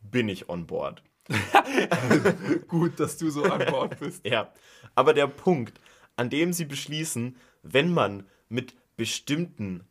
[0.00, 1.02] bin ich on board.
[2.68, 4.24] Gut, dass du so an Bord bist.
[4.24, 4.52] Ja,
[4.94, 5.80] aber der Punkt,
[6.14, 9.84] an dem sie beschließen, wenn man mit bestimmten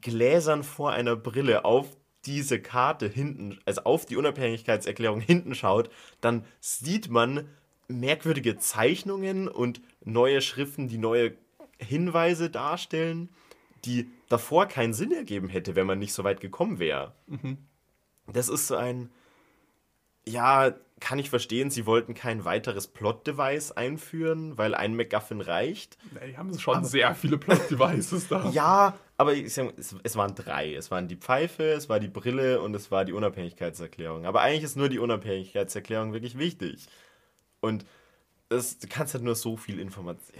[0.00, 5.90] Gläsern vor einer Brille auf diese Karte hinten, also auf die Unabhängigkeitserklärung hinten schaut,
[6.22, 7.50] dann sieht man
[7.86, 11.34] merkwürdige Zeichnungen und neue Schriften, die neue
[11.80, 13.28] Hinweise darstellen,
[13.84, 17.14] die davor keinen Sinn ergeben hätte, wenn man nicht so weit gekommen wäre.
[18.26, 19.10] Das ist so ein,
[20.26, 25.96] ja, kann ich verstehen, sie wollten kein weiteres Plot-Device einführen, weil ein MacGuffin reicht.
[26.12, 28.50] Nee, Die haben schon sehr viele Plot-Devices da.
[28.52, 30.74] Ja, aber sag, es, es waren drei.
[30.74, 34.26] Es waren die Pfeife, es war die Brille und es war die Unabhängigkeitserklärung.
[34.26, 36.86] Aber eigentlich ist nur die Unabhängigkeitserklärung wirklich wichtig.
[37.60, 37.86] Und
[38.50, 40.36] das, du kannst halt nur so viel Information.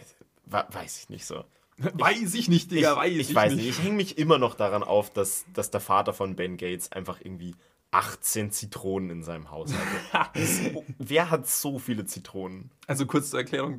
[0.51, 1.45] Weiß ich nicht so.
[1.79, 3.67] Weiß ich nicht, Digga, weiß ich, ich weiß nicht.
[3.69, 7.21] Ich hänge mich immer noch daran auf, dass, dass der Vater von Ben Gates einfach
[7.23, 7.55] irgendwie
[7.93, 9.73] 18 Zitronen in seinem Haus
[10.13, 10.31] hatte.
[10.39, 10.61] Das-
[10.99, 12.71] Wer hat so viele Zitronen?
[12.87, 13.79] Also kurz zur Erklärung,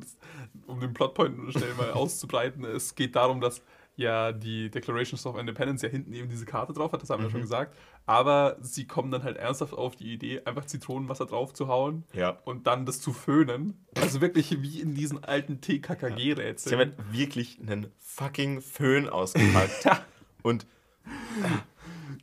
[0.66, 2.64] um den Plotpoint schnell mal auszubreiten.
[2.64, 3.62] Es geht darum, dass
[3.96, 7.28] ja die Declaration of Independence ja hinten eben diese Karte drauf hat, das haben wir
[7.28, 7.32] Mhm.
[7.32, 7.76] schon gesagt.
[8.06, 12.38] Aber sie kommen dann halt ernsthaft auf die Idee, einfach Zitronenwasser drauf zu hauen Ja.
[12.44, 13.84] und dann das zu föhnen.
[14.00, 16.78] Also wirklich wie in diesen alten Sie haben TKKG-Rätseln.
[16.78, 19.86] halt wirklich einen fucking Föhn ausgepackt.
[20.42, 20.66] Und.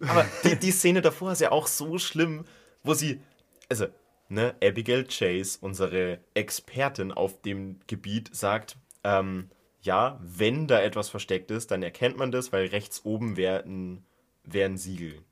[0.01, 2.45] Aber die, die Szene davor ist ja auch so schlimm,
[2.83, 3.21] wo sie.
[3.69, 3.85] Also,
[4.29, 9.49] ne, Abigail Chase, unsere Expertin auf dem Gebiet, sagt: ähm,
[9.81, 14.77] Ja, wenn da etwas versteckt ist, dann erkennt man das, weil rechts oben wär ein
[14.77, 15.23] Siegel.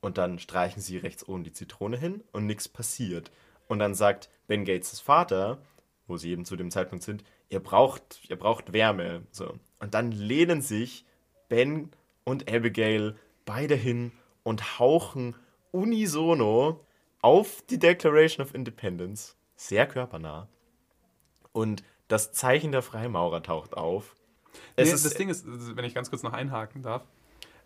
[0.00, 3.30] Und dann streichen sie rechts oben die Zitrone hin und nichts passiert.
[3.68, 5.58] Und dann sagt Ben Gates' Vater,
[6.06, 9.22] wo sie eben zu dem Zeitpunkt sind, ihr braucht, ihr braucht Wärme.
[9.30, 9.54] So.
[9.78, 11.06] Und dann lehnen sich
[11.48, 11.90] Ben
[12.24, 15.36] und Abigail beide hin und hauchen
[15.72, 16.84] unisono
[17.22, 19.36] auf die Declaration of Independence.
[19.56, 20.48] Sehr körpernah.
[21.52, 24.14] Und das Zeichen der Freimaurer taucht auf.
[24.76, 27.06] Es Nee, ist, das Ding ist, wenn ich ganz kurz noch einhaken darf,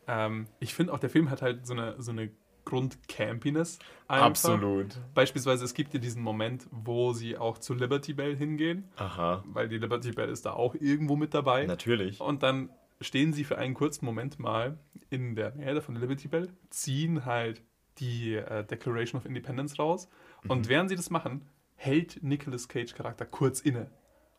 [0.07, 2.31] ähm, ich finde auch, der Film hat halt so eine, so eine
[2.65, 3.79] Grundcampiness.
[4.09, 4.27] einfach.
[4.27, 4.99] absolut.
[5.15, 9.69] Beispielsweise, es gibt ja diesen Moment, wo sie auch zu Liberty Bell hingehen, Aha, weil
[9.69, 11.67] die Liberty Bell ist da auch irgendwo mit dabei.
[11.67, 12.21] natürlich.
[12.21, 12.71] Und dann
[13.01, 14.79] stehen sie für einen kurzen Moment mal
[15.11, 17.63] in der Nähe von Liberty Bell, ziehen halt
[17.99, 20.09] die äh, Declaration of Independence raus.
[20.47, 23.91] Und während sie das machen, hält Nicolas Cage Charakter kurz inne.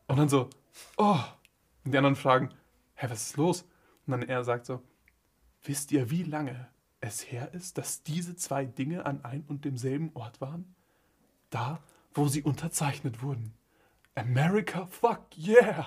[0.10, 0.50] Und dann so,
[0.98, 1.20] oh.
[1.86, 2.50] Und die anderen fragen,
[2.96, 3.62] hä, was ist los?
[4.06, 4.82] Und dann er sagt so,
[5.64, 6.68] wisst ihr, wie lange
[7.00, 10.76] es her ist, dass diese zwei Dinge an ein und demselben Ort waren?
[11.52, 11.80] Da,
[12.14, 13.54] wo sie unterzeichnet wurden.
[14.16, 15.86] America, fuck yeah!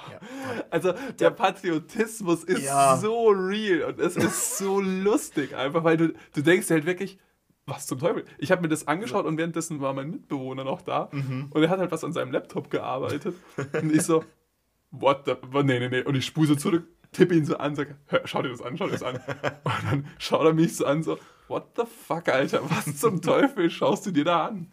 [0.71, 2.97] Also der Patriotismus ist Ja.
[2.97, 7.19] so real und es ist so lustig, einfach weil du, du denkst halt wirklich,
[7.67, 8.25] was zum Teufel?
[8.39, 11.05] Ich habe mir das angeschaut und währenddessen war mein Mitbewohner noch da
[11.51, 13.35] und er hat halt was an seinem Laptop gearbeitet
[13.75, 14.25] und ich so,
[14.91, 18.23] what the, nee, nee, nee und ich spuse zurück, tippe ihn so an, sage, "Hör,
[18.25, 19.17] schau dir das an, schau dir das an
[19.65, 23.71] und dann schaut er mich so an, so, what the fuck, Alter, was zum Teufel
[23.71, 24.67] schaust du dir da an?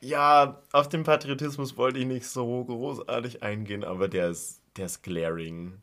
[0.00, 5.02] Ja, auf den Patriotismus wollte ich nicht so großartig eingehen, aber der ist, der ist
[5.02, 5.80] glaring.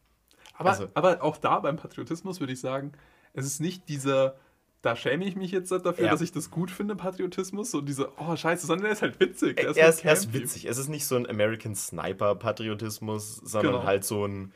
[0.56, 2.92] Aber, Also- aber auch da beim Patriotismus würde ich sagen,
[3.34, 4.36] es ist nicht dieser,
[4.82, 6.12] da schäme ich mich jetzt dafür, Ja.
[6.12, 9.58] dass ich das gut finde, Patriotismus, so diese, oh scheiße, sondern er ist halt witzig.
[9.58, 10.66] Er, nur er, ist, er ist witzig.
[10.66, 13.84] Es ist nicht so ein American Sniper-Patriotismus, sondern Genau.
[13.86, 14.54] halt so ein,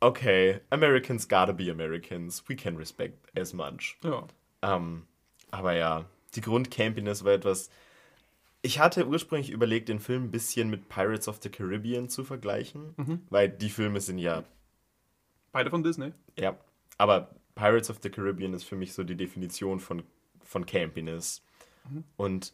[0.00, 2.44] okay, Americans gotta be Americans.
[2.48, 3.96] We can respect as much.
[4.04, 4.26] Ja.
[4.62, 5.06] Ähm,
[5.50, 7.70] aber ja, die Grundcampiness war etwas.
[8.60, 12.92] Ich hatte ursprünglich überlegt, den Film ein bisschen mit Pirates of the Caribbean zu vergleichen,
[12.96, 13.22] Mhm.
[13.30, 14.44] weil die Filme sind ja
[15.52, 16.12] Beide von Disney.
[16.38, 16.56] Ja,
[16.98, 20.04] aber Pirates of the Caribbean ist für mich so die Definition von,
[20.44, 21.42] von Campiness.
[22.16, 22.52] Und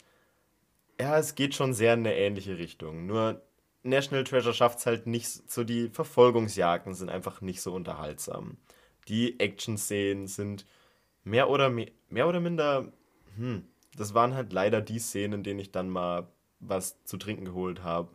[0.99, 3.07] ja, es geht schon sehr in eine ähnliche Richtung.
[3.07, 3.43] Nur
[3.83, 8.57] National Treasure schafft es halt nicht, so die Verfolgungsjagden sind einfach nicht so unterhaltsam.
[9.09, 10.65] Die Action-Szenen sind
[11.23, 12.91] mehr oder, me mehr oder minder,
[13.37, 16.29] hm, das waren halt leider die Szenen, in denen ich dann mal
[16.61, 18.09] was zu trinken geholt habe.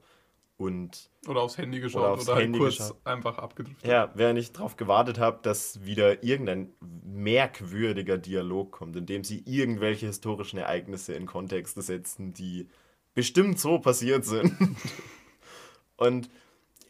[0.59, 2.97] Und Oder aufs Handy geschaut Oder oder, aufs halt Handy kurz geschaut.
[3.05, 3.89] einfach abgedriftet.
[3.89, 9.41] Ja, während ich darauf gewartet habe, dass wieder irgendein merkwürdiger Dialog kommt, in dem sie
[9.45, 12.67] irgendwelche historischen Ereignisse in Kontexte setzen, die
[13.15, 14.53] bestimmt so passiert sind.
[15.95, 16.29] Und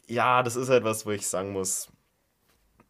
[0.08, 1.92] ja, das ist halt was, wo ich sagen muss,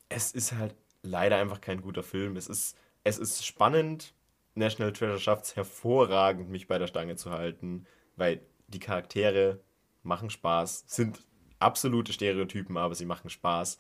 [0.09, 2.37] es ist halt leider einfach kein guter Film.
[2.37, 4.15] Es ist, es ist spannend.
[4.55, 7.85] National Treasure schafft es hervorragend, mich bei der Stange zu halten,
[8.17, 9.61] weil die Charaktere
[10.03, 11.21] machen Spaß, sind
[11.59, 13.79] absolute Stereotypen, aber sie machen Spaß.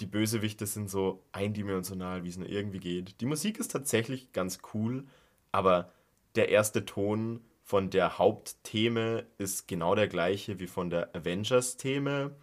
[0.00, 3.20] Die Bösewichte sind so eindimensional, wie es nur irgendwie geht.
[3.20, 5.04] Die Musik ist tatsächlich ganz cool,
[5.52, 5.92] aber
[6.34, 12.34] der erste Ton von der Haupttheme ist genau der gleiche wie von der Avengers-Theme.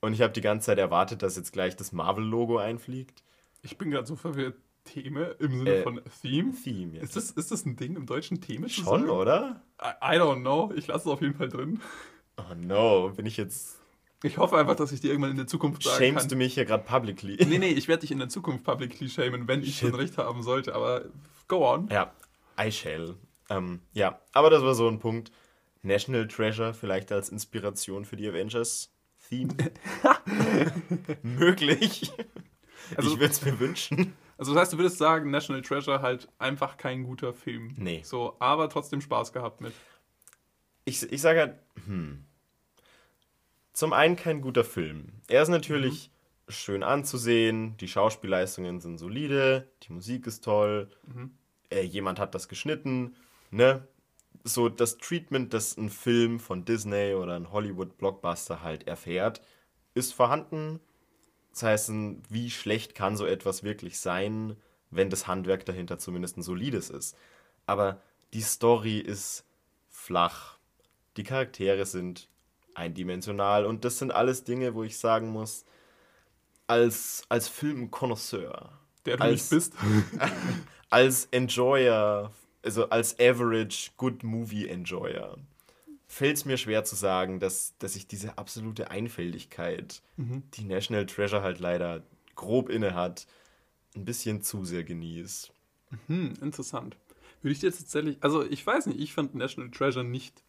[0.00, 3.22] Und ich habe die ganze Zeit erwartet, dass jetzt gleich das Marvel-Logo einfliegt.
[3.62, 4.56] Ich bin gerade so verwirrt.
[4.84, 6.52] Theme im Sinne Äh, von Theme?
[6.54, 7.04] Theme jetzt.
[7.04, 8.68] Ist das, ist das ein Ding im deutschen Theme?
[8.68, 9.62] Schon, oder?
[9.80, 10.72] I, I don't know.
[10.74, 11.80] Ich lasse es auf jeden Fall drin.
[12.50, 13.78] Oh no, bin ich jetzt.
[14.22, 16.28] Ich hoffe einfach, dass ich dir irgendwann in der Zukunft sagen Shamest kann.
[16.28, 17.38] du mich hier gerade publicly?
[17.46, 19.90] Nee, nee, ich werde dich in der Zukunft publicly shamen, wenn ich Shit.
[19.90, 21.04] schon recht haben sollte, aber
[21.48, 21.88] go on.
[21.88, 22.12] Ja,
[22.60, 23.14] I shall.
[23.48, 25.32] Ähm, ja, aber das war so ein Punkt.
[25.82, 29.54] National Treasure vielleicht als Inspiration für die Avengers-Theme.
[31.22, 32.12] Möglich.
[32.96, 34.12] Also- ich würde es mir wünschen.
[34.36, 37.74] Also das heißt, du würdest sagen, National Treasure halt einfach kein guter Film.
[37.76, 38.00] Nee.
[38.04, 39.74] So, aber trotzdem Spaß gehabt mit.
[40.86, 41.54] Ich, ich sage halt,
[41.86, 42.24] hm.
[43.80, 45.06] Zum einen kein guter Film.
[45.26, 46.10] Er ist natürlich
[46.48, 50.90] schön anzusehen, die Schauspielleistungen sind solide, die Musik ist toll,
[51.70, 53.16] äh, jemand hat das geschnitten,
[53.50, 53.88] ne?
[54.44, 59.40] So das Treatment, das ein Film von Disney oder ein Hollywood-Blockbuster halt erfährt,
[59.94, 60.80] ist vorhanden.
[61.52, 61.90] Das heißt,
[62.28, 64.58] wie schlecht kann so etwas wirklich sein,
[64.90, 67.16] wenn das Handwerk dahinter zumindest ein solides ist.
[67.64, 68.02] Aber
[68.34, 69.46] die Story ist
[69.88, 70.58] flach.
[71.16, 72.28] Die Charaktere sind
[72.74, 75.64] eindimensional und das sind alles Dinge, wo ich sagen muss,
[76.66, 78.72] als, als Filmkonnoisseur,
[79.06, 79.74] Der du als, nicht bist.
[80.90, 85.36] als Enjoyer, also als Average Good Movie Enjoyer,
[86.06, 91.42] fällt es mir schwer zu sagen, dass, dass ich diese absolute Einfältigkeit, die National Treasure
[91.42, 92.02] halt leider
[92.34, 93.26] grob inne hat,
[93.94, 95.48] ein bisschen zu sehr genieße.
[96.06, 96.96] Hm, interessant.
[97.42, 100.42] Würde ich dir jetzt tatsächlich, also ich weiß nicht, ich fand National Treasure nicht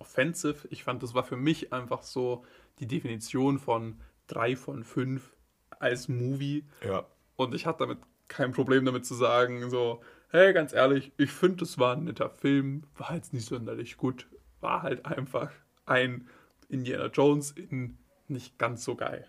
[0.00, 0.66] offensive.
[0.70, 2.44] Ich fand, das war für mich einfach so
[2.80, 5.30] die Definition von drei von fünf
[5.78, 6.64] als Movie.
[6.84, 7.06] Ja.
[7.36, 11.58] Und ich hatte damit kein Problem damit zu sagen, so, hey, ganz ehrlich, ich finde,
[11.58, 14.26] das war ein netter Film, war jetzt nicht sonderlich gut,
[14.60, 15.50] war halt einfach
[15.86, 16.28] ein
[16.68, 19.26] Indiana Jones in nicht ganz so geil.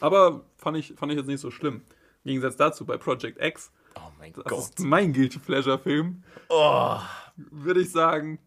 [0.00, 1.82] Aber fand ich, fand ich jetzt nicht so schlimm.
[2.24, 4.58] Im Gegensatz dazu bei Project X, Oh mein das Gott.
[4.60, 6.98] ist mein Guilty Pleasure Film, Oh.
[7.36, 8.38] würde ich sagen,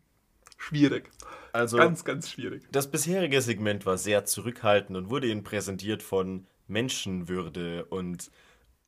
[0.58, 1.10] schwierig.
[1.57, 2.63] Also, Ganz, ganz schwierig.
[2.71, 8.29] das bisherige Segment war sehr zurückhaltend und wurde Ihnen präsentiert von Menschenwürde und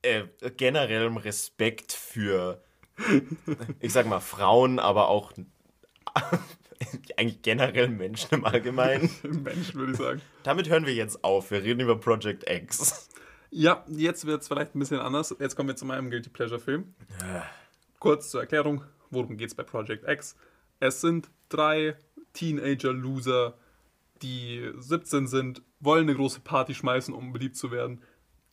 [0.04, 2.62] äh, generellem Respekt für,
[3.80, 5.34] ich sag mal, Frauen, aber auch
[7.18, 9.10] eigentlich generell Menschen im Allgemeinen.
[9.24, 10.22] Mensch, würde ich sagen.
[10.44, 11.50] Damit hören wir jetzt auf.
[11.50, 13.10] Wir reden über Project X.
[13.50, 15.36] Ja, jetzt wird es vielleicht ein bisschen anders.
[15.40, 16.94] Jetzt kommen wir zu meinem Guilty Pleasure Film.
[17.98, 20.36] Kurz zur Erklärung, worum geht es bei Project X?
[20.80, 21.98] Es sind drei
[22.34, 23.56] Teenager-Loser,
[24.22, 28.02] die 17 sind, wollen eine große Party schmeißen, um beliebt zu werden.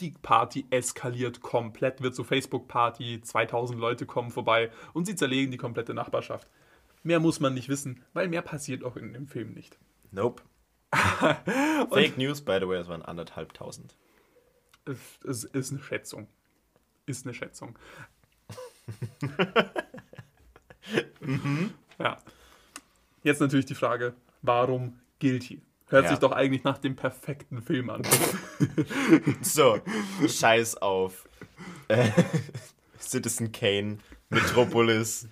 [0.01, 5.57] Die Party eskaliert komplett, wird zur Facebook-Party, 2000 Leute kommen vorbei und sie zerlegen die
[5.57, 6.49] komplette Nachbarschaft.
[7.03, 9.79] Mehr muss man nicht wissen, weil mehr passiert auch in dem Film nicht.
[10.11, 10.43] Nope.
[10.93, 13.97] Fake News, by the way, es waren anderthalbtausend.
[14.85, 16.29] Es, es ist eine Schätzung.
[17.07, 17.79] Ist eine Schätzung.
[21.99, 22.19] Ja.
[23.27, 25.61] Jetzt natürlich die Frage, warum Guilty?
[25.89, 26.11] Hört Ja.
[26.11, 28.03] sich doch eigentlich nach dem perfekten Film an.
[29.43, 29.81] So,
[30.27, 31.29] scheiß auf.
[31.89, 32.09] Äh,
[33.01, 33.99] Citizen Kane,
[34.31, 35.27] Metropolis.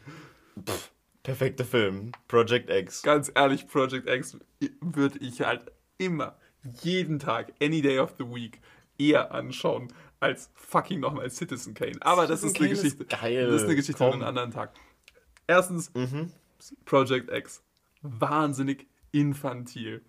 [0.69, 0.91] Pff,
[1.23, 2.11] perfekter Film.
[2.27, 3.03] Project X.
[3.03, 4.37] Ganz ehrlich, Project X
[4.81, 6.37] würde ich halt immer,
[6.83, 8.61] jeden Tag, any day of the week,
[8.99, 11.97] eher anschauen als fucking nochmal Citizen Kane.
[12.01, 13.17] Aber das ist Citizen eine Kane ist Geschichte.
[13.23, 13.47] geil.
[13.47, 14.09] Das ist eine Geschichte Komm.
[14.09, 14.75] für einen anderen Tag.
[15.47, 16.33] Erstens, Mhm.
[16.85, 17.63] Project X.
[18.05, 20.05] Wahnsinnig infantil.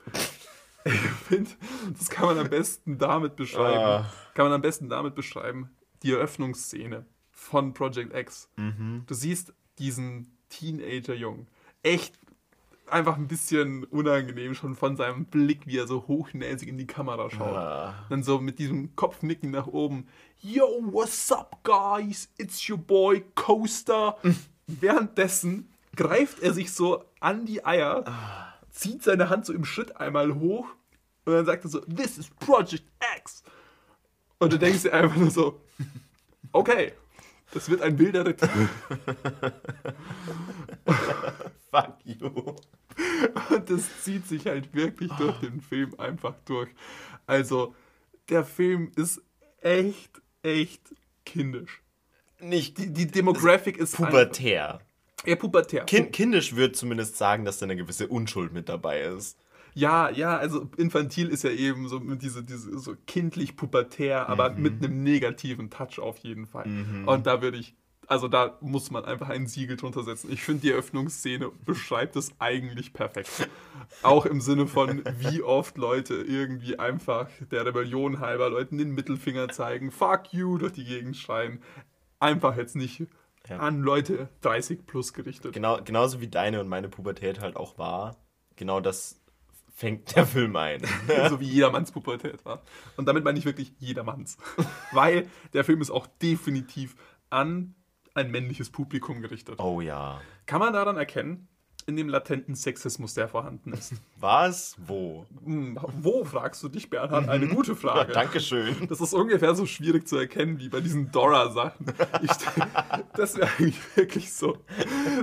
[0.83, 1.49] Ich finde,
[1.97, 3.79] das kann man am besten damit beschreiben.
[3.79, 4.13] Ah.
[4.35, 5.69] Kann man am besten damit beschreiben,
[6.03, 8.49] die Eröffnungsszene von Project X.
[8.57, 9.03] Mhm.
[9.07, 11.47] Du siehst diesen Teenager-Jungen.
[11.81, 12.19] Echt
[12.87, 17.29] einfach ein bisschen unangenehm schon von seinem Blick, wie er so hochnäsig in die Kamera
[17.29, 17.55] schaut.
[17.55, 18.05] Ah.
[18.09, 20.07] Dann so mit diesem Kopfnicken nach oben.
[20.39, 22.29] Yo, what's up, guys?
[22.37, 24.17] It's your boy Coaster.
[24.67, 28.03] Währenddessen greift er sich so an die Eier,
[28.69, 30.67] zieht seine Hand so im Schritt einmal hoch
[31.25, 32.83] und dann sagt er so, this is Project
[33.17, 33.43] X.
[34.37, 35.61] Und du denkst dir einfach nur so,
[36.51, 36.93] okay,
[37.51, 38.41] das wird ein wilder Ritt.
[41.71, 42.27] Fuck you.
[43.49, 46.69] Und das zieht sich halt wirklich durch den Film einfach durch.
[47.27, 47.73] Also,
[48.29, 49.21] der Film ist
[49.61, 50.93] echt, echt
[51.25, 51.81] kindisch.
[52.39, 54.73] Nicht Die, die Demographic ist pubertär.
[54.73, 54.85] Einfach,
[55.25, 55.85] ja, pubertär.
[55.85, 59.37] Kind, kindisch würde zumindest sagen, dass da eine gewisse Unschuld mit dabei ist.
[59.73, 64.81] Ja, ja, also infantil ist ja eben so diese, diese so kindlich pubertär, aber mit
[64.81, 66.65] einem negativen Touch auf jeden Fall.
[67.05, 67.75] Und da würde ich,
[68.07, 70.31] also da muss man einfach ein Siegel drunter setzen.
[70.31, 73.49] Ich finde, die Eröffnungsszene beschreibt es eigentlich perfekt.
[74.01, 79.49] Auch im Sinne von, wie oft Leute irgendwie einfach der Rebellion halber Leuten den Mittelfinger
[79.49, 81.61] zeigen, fuck you, durch die Gegend schreien.
[82.19, 83.07] Einfach jetzt nicht
[83.47, 83.57] Ja.
[83.57, 85.53] an Leute 30 plus gerichtet.
[85.53, 88.17] Genau, genauso wie deine und meine Pubertät halt auch war.
[88.55, 89.21] Genau das
[89.75, 90.81] fängt der Film ein.
[91.29, 92.61] so wie jedermanns Pubertät war.
[92.97, 94.37] Und damit meine ich wirklich jedermanns.
[94.91, 96.95] Weil der Film ist auch definitiv
[97.29, 97.75] an
[98.13, 99.59] ein männliches Publikum gerichtet.
[99.59, 100.21] Oh ja.
[100.45, 101.49] Kann man daran erkennen,
[101.87, 103.93] in dem latenten Sexismus, der vorhanden ist.
[104.19, 104.75] Was?
[104.87, 105.25] Wo?
[105.43, 107.29] Hm, wo, fragst du dich, Bernhard?
[107.29, 108.11] Eine gute Frage.
[108.11, 108.87] Dankeschön.
[108.87, 111.85] Das ist ungefähr so schwierig zu erkennen wie bei diesen Dora-Sachen.
[113.15, 114.57] Das wäre eigentlich wirklich so.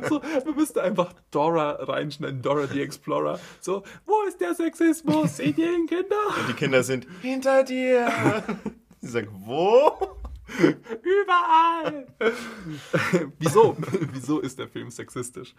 [0.08, 0.20] so.
[0.44, 3.38] Man müsste einfach Dora reinschneiden, Dora the Explorer.
[3.60, 5.36] So, wo ist der Sexismus?
[5.36, 6.16] Seht ihr ihn, Kinder?
[6.48, 8.10] Die Kinder sind hinter dir.
[9.00, 10.16] Sie sagen, wo?
[11.02, 12.06] Überall!
[13.38, 13.76] Wieso?
[14.12, 15.54] Wieso ist der Film sexistisch?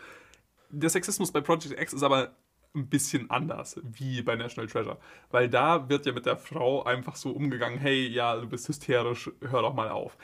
[0.75, 2.35] Der Sexismus bei Project X ist aber
[2.75, 4.97] ein bisschen anders, wie bei National Treasure.
[5.29, 9.29] Weil da wird ja mit der Frau einfach so umgegangen, hey, ja, du bist hysterisch,
[9.41, 10.17] hör doch mal auf.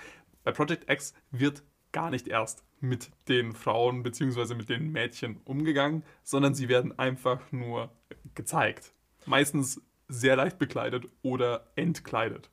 [0.44, 4.56] Bei Project X wird gar nicht erst mit den Frauen bzw.
[4.56, 7.92] mit den Mädchen umgegangen, sondern sie werden einfach nur
[8.34, 8.94] gezeigt.
[9.28, 12.50] Meistens sehr leicht bekleidet oder entkleidet.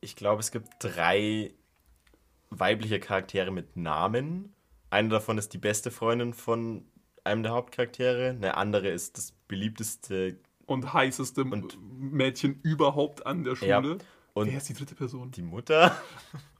[0.00, 1.52] Ich glaube, es gibt drei
[2.48, 4.54] weibliche Charaktere mit Namen.
[4.88, 6.86] Eine davon ist die beste Freundin von
[7.28, 8.30] einem der Hauptcharaktere.
[8.30, 13.70] Eine andere ist das beliebteste und heißeste und Mädchen überhaupt an der Schule.
[13.70, 13.96] Ja.
[14.34, 15.30] Und Wer ist die dritte Person?
[15.30, 15.96] Die Mutter.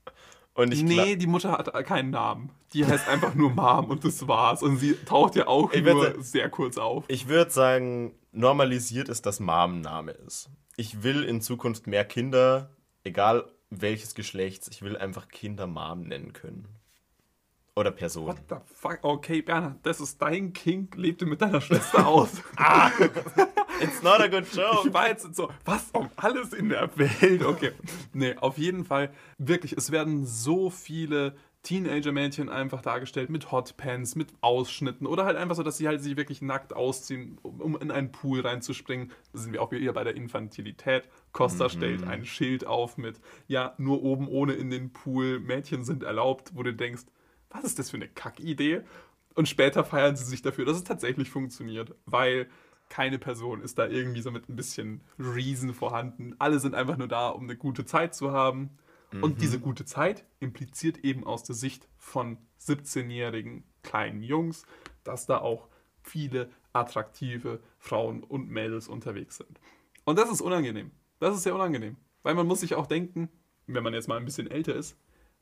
[0.54, 2.50] Und ich nee, die Mutter hat keinen Namen.
[2.72, 4.60] Die heißt einfach nur Mom und das war's.
[4.60, 7.04] Und sie taucht ja auch ich nur sagen, sehr kurz auf.
[7.06, 10.50] Ich würde sagen, normalisiert ist, dass Mom Name ist.
[10.76, 12.70] Ich will in Zukunft mehr Kinder,
[13.04, 16.66] egal welches Geschlechts, ich will einfach Kinder Mom nennen können.
[17.78, 18.26] Oder Person.
[18.26, 18.98] What the fuck?
[19.02, 20.88] Okay, Bernhard, das ist dein King.
[20.96, 22.42] Lebte mit deiner Schwester aus.
[22.56, 22.90] ah,
[23.80, 24.88] it's not a good joke.
[24.88, 27.44] Ich war jetzt so, was um alles in der Welt?
[27.44, 27.70] Okay.
[28.12, 34.32] Nee, auf jeden Fall, wirklich, es werden so viele Teenager-Mädchen einfach dargestellt mit Hotpants, mit
[34.40, 38.10] Ausschnitten oder halt einfach so, dass sie halt sich wirklich nackt ausziehen, um in einen
[38.10, 39.12] Pool reinzuspringen.
[39.32, 41.08] Da sind wir auch wieder bei der Infantilität.
[41.30, 41.70] Costa mhm.
[41.70, 46.50] stellt ein Schild auf mit, ja, nur oben ohne in den Pool, Mädchen sind erlaubt,
[46.54, 47.04] wo du denkst,
[47.50, 48.82] was ist das für eine Kackidee?
[49.34, 52.48] Und später feiern sie sich dafür, dass es tatsächlich funktioniert, weil
[52.88, 56.34] keine Person ist da irgendwie so mit ein bisschen Reason vorhanden.
[56.38, 58.78] Alle sind einfach nur da, um eine gute Zeit zu haben.
[59.12, 59.22] Mhm.
[59.22, 64.64] Und diese gute Zeit impliziert eben aus der Sicht von 17-jährigen kleinen Jungs,
[65.04, 65.68] dass da auch
[66.02, 69.60] viele attraktive Frauen und Mädels unterwegs sind.
[70.04, 70.90] Und das ist unangenehm.
[71.20, 71.96] Das ist sehr unangenehm.
[72.22, 73.28] Weil man muss sich auch denken,
[73.66, 74.96] wenn man jetzt mal ein bisschen älter ist,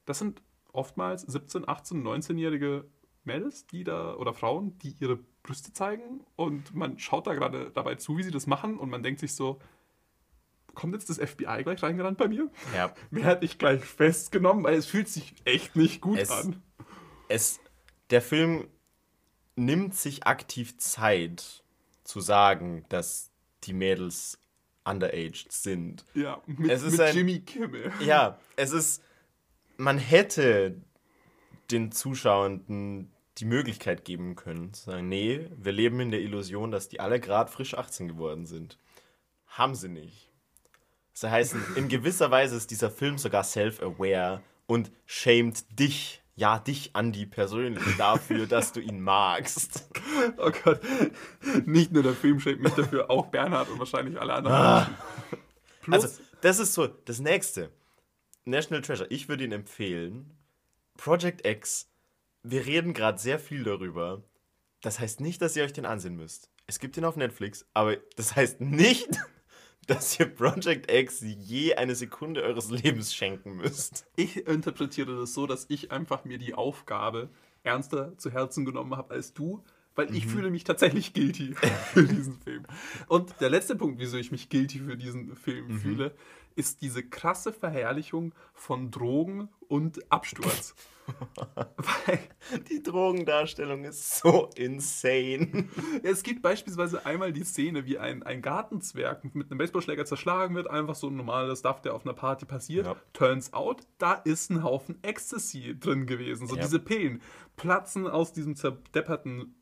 [0.05, 0.43] das sind
[0.77, 2.85] oftmals 17, 18, 19-jährige
[3.25, 7.97] Mädels, die da oder Frauen, die ihre Brüste zeigen und man schaut da gerade dabei
[7.97, 9.61] zu, wie sie das machen und man denkt sich so,
[10.75, 12.51] kommt jetzt das FBI gleich reingerannt bei mir?
[12.75, 12.95] Ja.
[13.11, 16.63] Werde ich gleich festgenommen, weil es fühlt sich echt nicht gut es, an.
[17.29, 17.59] Es,
[18.11, 18.69] der Film
[19.57, 21.65] nimmt sich aktiv Zeit
[22.05, 23.31] zu sagen, dass
[23.65, 24.39] die Mädels
[24.85, 26.05] underaged sind.
[26.15, 27.93] Ja, mit, es ist mit ein, Jimmy Kimmel.
[28.01, 29.03] Ja, es ist
[29.77, 30.81] man hätte
[31.71, 36.89] den Zuschauenden die Möglichkeit geben können, zu sagen, nee, wir leben in der Illusion, dass
[36.89, 38.79] die alle gerade frisch 18 geworden sind.
[39.47, 40.31] Haben sie nicht.
[41.21, 46.95] Das heißt, in gewisser Weise ist dieser Film sogar self-aware und schämt dich, ja, dich,
[46.95, 49.89] Andy, persönlich dafür, dass du ihn magst.
[50.39, 50.81] Oh Gott.
[51.65, 54.57] Nicht nur der Film schämt mich dafür, auch Bernhard und wahrscheinlich alle anderen.
[54.57, 54.91] Ah.
[55.91, 56.09] Also,
[56.41, 57.71] das ist so das Nächste.
[58.47, 60.31] National Treasure, ich würde ihn empfehlen.
[60.97, 61.91] Project X,
[62.45, 64.23] wir reden gerade sehr viel darüber.
[64.83, 66.49] Das heißt nicht, dass ihr euch den ansehen müsst.
[66.69, 69.09] Es gibt ihn auf Netflix, aber das heißt nicht,
[69.89, 74.07] dass ihr Project X je eine Sekunde eures Lebens schenken müsst.
[74.15, 77.31] Ich interpretiere das so, dass ich einfach mir die Aufgabe
[77.65, 79.65] ernster zu Herzen genommen habe als du,
[79.97, 80.31] weil ich mhm.
[80.31, 81.55] fühle mich tatsächlich guilty
[81.93, 82.65] für diesen Film.
[83.09, 85.79] Und der letzte Punkt, wieso ich mich guilty für diesen Film mhm.
[85.81, 86.15] fühle,
[86.57, 90.75] ist diese krasse Verherrlichung von Drogen und Absturz.
[91.55, 92.19] Weil
[92.69, 95.69] die Drogendarstellung ist so insane.
[96.03, 100.69] es gibt beispielsweise einmal die Szene, wie ein, ein Gartenzwerg mit einem Baseballschläger zerschlagen wird.
[100.69, 102.87] Einfach so ein normales Stuff, der auf einer Party passiert.
[102.87, 102.97] Ja.
[103.13, 106.49] Turns out, da ist ein Haufen Ecstasy drin gewesen.
[106.49, 106.63] So ja.
[106.63, 107.23] diese Pillen
[107.57, 109.55] platzen aus diesem zerdepperten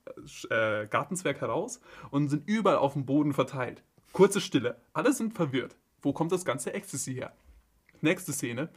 [0.49, 1.80] äh, Gartenzwerg heraus
[2.11, 3.82] und sind überall auf dem Boden verteilt.
[4.12, 4.80] Kurze Stille.
[4.92, 7.33] Alle sind verwirrt wo kommt das ganze Ecstasy her?
[8.01, 8.69] Nächste Szene.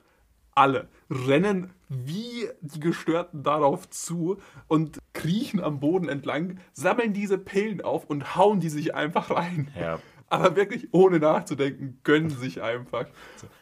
[0.56, 7.82] Alle rennen wie die Gestörten darauf zu und kriechen am Boden entlang, sammeln diese Pillen
[7.82, 9.72] auf und hauen die sich einfach rein.
[9.80, 10.00] Ja.
[10.30, 13.06] Aber wirklich ohne nachzudenken, gönnen sich einfach.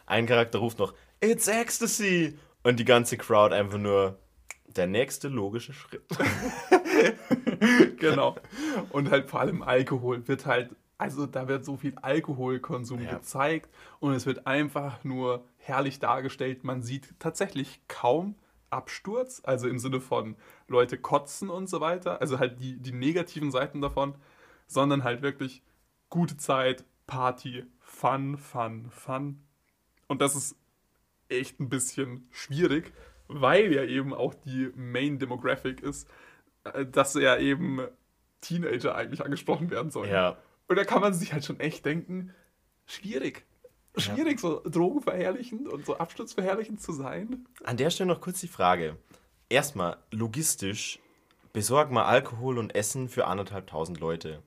[0.06, 2.40] Ein Charakter ruft noch, It's Ecstasy!
[2.64, 4.18] Und die ganze Crowd einfach nur,
[4.76, 6.04] der nächste logische Schritt.
[8.00, 8.36] genau.
[8.90, 13.16] Und halt vor allem Alkohol wird halt also da wird so viel Alkoholkonsum ja.
[13.16, 13.70] gezeigt
[14.00, 16.64] und es wird einfach nur herrlich dargestellt.
[16.64, 18.36] Man sieht tatsächlich kaum
[18.70, 20.36] Absturz, also im Sinne von
[20.68, 24.16] Leute kotzen und so weiter, also halt die, die negativen Seiten davon,
[24.68, 25.64] sondern halt wirklich
[26.10, 29.44] gute Zeit, Party, Fun, Fun, Fun.
[30.08, 30.56] Und das ist
[31.30, 32.94] echt ein bisschen schwierig,
[33.28, 36.10] weil ja eben auch die Main Demographic ist,
[36.64, 37.82] äh, dass ja eben
[38.42, 40.12] Teenager eigentlich angesprochen werden sollen.
[40.12, 40.38] Ja.
[40.68, 42.34] Und da kann man sich halt schon echt denken,
[42.86, 43.46] schwierig.
[43.98, 44.50] Schwierig, ja.
[44.50, 47.48] so drogenverherrlichend und so absturzverherrlichend zu sein.
[47.64, 48.98] An der Stelle noch kurz die Frage.
[49.48, 51.00] Erstmal, logistisch,
[51.54, 54.42] besorg mal Alkohol und Essen für anderthalb tausend Leute.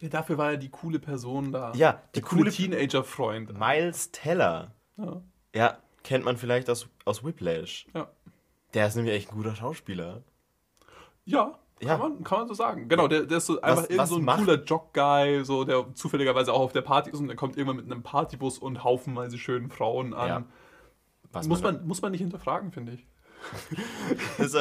[0.00, 1.72] Ja, dafür war er die coole Person da.
[1.74, 3.58] Ja, die der coole, coole- Teenager-Freund.
[3.58, 4.74] Miles Teller.
[4.96, 5.22] Ja.
[5.54, 7.86] Ja, kennt man vielleicht aus, aus Whiplash.
[7.94, 8.10] Ja.
[8.74, 10.22] Der ist nämlich echt ein guter Schauspieler.
[11.24, 12.08] Ja, kann, Ja.
[12.08, 12.88] Man, kann man so sagen.
[12.88, 15.86] Genau, der, der ist so einfach irgend was so ein macht- cooler Jock-Guy, so, der
[15.94, 19.38] zufälligerweise auch auf der Party ist und der kommt irgendwann mit einem Partybus und haufenweise
[19.38, 20.28] schönen Frauen an.
[20.28, 20.44] Ja.
[21.32, 23.06] Was Muss, man, muss man nicht hinterfragen, finde ich.
[24.38, 24.60] Also,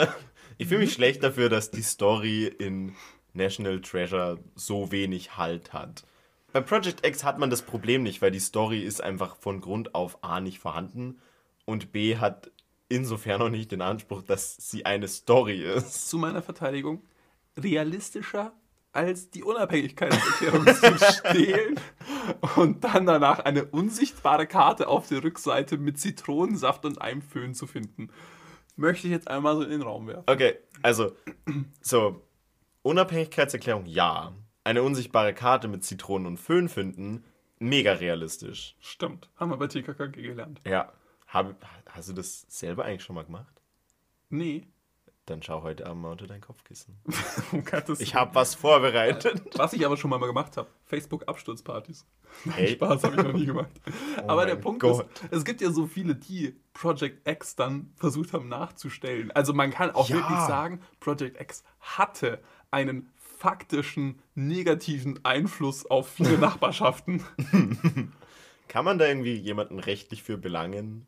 [0.58, 2.96] ich fühle mich schlecht dafür, dass die Story in
[3.34, 6.04] National Treasure so wenig Halt hat.
[6.52, 9.94] Bei Project X hat man das Problem nicht, weil die Story ist einfach von Grund
[9.96, 11.20] auf A nicht vorhanden
[11.66, 12.52] und B hat
[12.90, 16.10] insofern noch nicht den Anspruch, dass sie eine Story ist.
[16.10, 17.04] Zu meiner Verteidigung,
[17.58, 18.54] realistischer
[18.92, 21.80] als die Unabhängigkeitserklärung zu stehlen
[22.56, 27.68] und dann danach eine unsichtbare Karte auf der Rückseite mit Zitronensaft und einem Föhn zu
[27.68, 28.10] finden.
[28.76, 30.24] Möchte ich jetzt einmal so in den Raum werfen.
[30.26, 31.16] Okay, also,
[31.82, 32.22] so,
[32.82, 34.34] Unabhängigkeitserklärung, ja.
[34.64, 37.24] Eine unsichtbare Karte mit Zitronen und Föhn finden,
[37.60, 38.76] mega realistisch.
[38.80, 40.62] Stimmt, haben wir bei TKKG gelernt.
[40.66, 40.92] Ja.
[41.30, 41.56] Hab,
[41.88, 43.54] hast du das selber eigentlich schon mal gemacht?
[44.30, 44.68] Nee,
[45.26, 46.98] Dann schau heute Abend mal unter dein Kopfkissen.
[47.52, 49.44] um Gottes Ich habe was vorbereitet.
[49.58, 52.06] Was ich aber schon mal gemacht habe, Facebook-Absturzpartys.
[52.50, 52.70] Hey.
[52.74, 53.70] Spaß habe ich noch nie gemacht.
[54.28, 55.08] aber der Punkt Gott.
[55.22, 59.30] ist, es gibt ja so viele, die Project X dann versucht haben nachzustellen.
[59.32, 60.16] Also man kann auch Ja.
[60.18, 62.40] wirklich sagen, Project X hatte
[62.72, 67.24] einen faktischen negativen Einfluss auf viele Nachbarschaften.
[68.68, 71.06] Kann man da irgendwie jemanden rechtlich für belangen?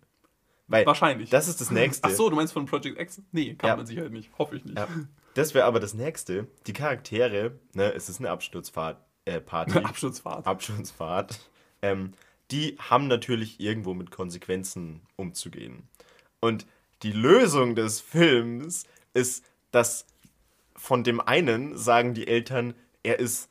[0.71, 1.29] Weil Wahrscheinlich.
[1.29, 2.07] Das ist das Nächste.
[2.07, 3.21] Ach so, du meinst von Project X?
[3.31, 3.75] Nee, kann Ja.
[3.75, 4.29] man sicher nicht.
[4.37, 4.77] Hoffe ich nicht.
[4.77, 4.87] Ja,
[5.33, 6.47] das wäre aber das Nächste.
[6.67, 9.77] Die Charaktere, ne, es ist eine Absturzfahrt, äh, Party.
[9.79, 10.47] Absturzfahrt.
[10.47, 11.39] Absturzfahrt.
[11.81, 12.13] Ähm,
[12.51, 15.87] die haben natürlich irgendwo mit Konsequenzen umzugehen.
[16.39, 16.65] Und
[17.03, 20.05] die Lösung des Films ist, dass
[20.75, 23.49] von dem einen sagen die Eltern, er ist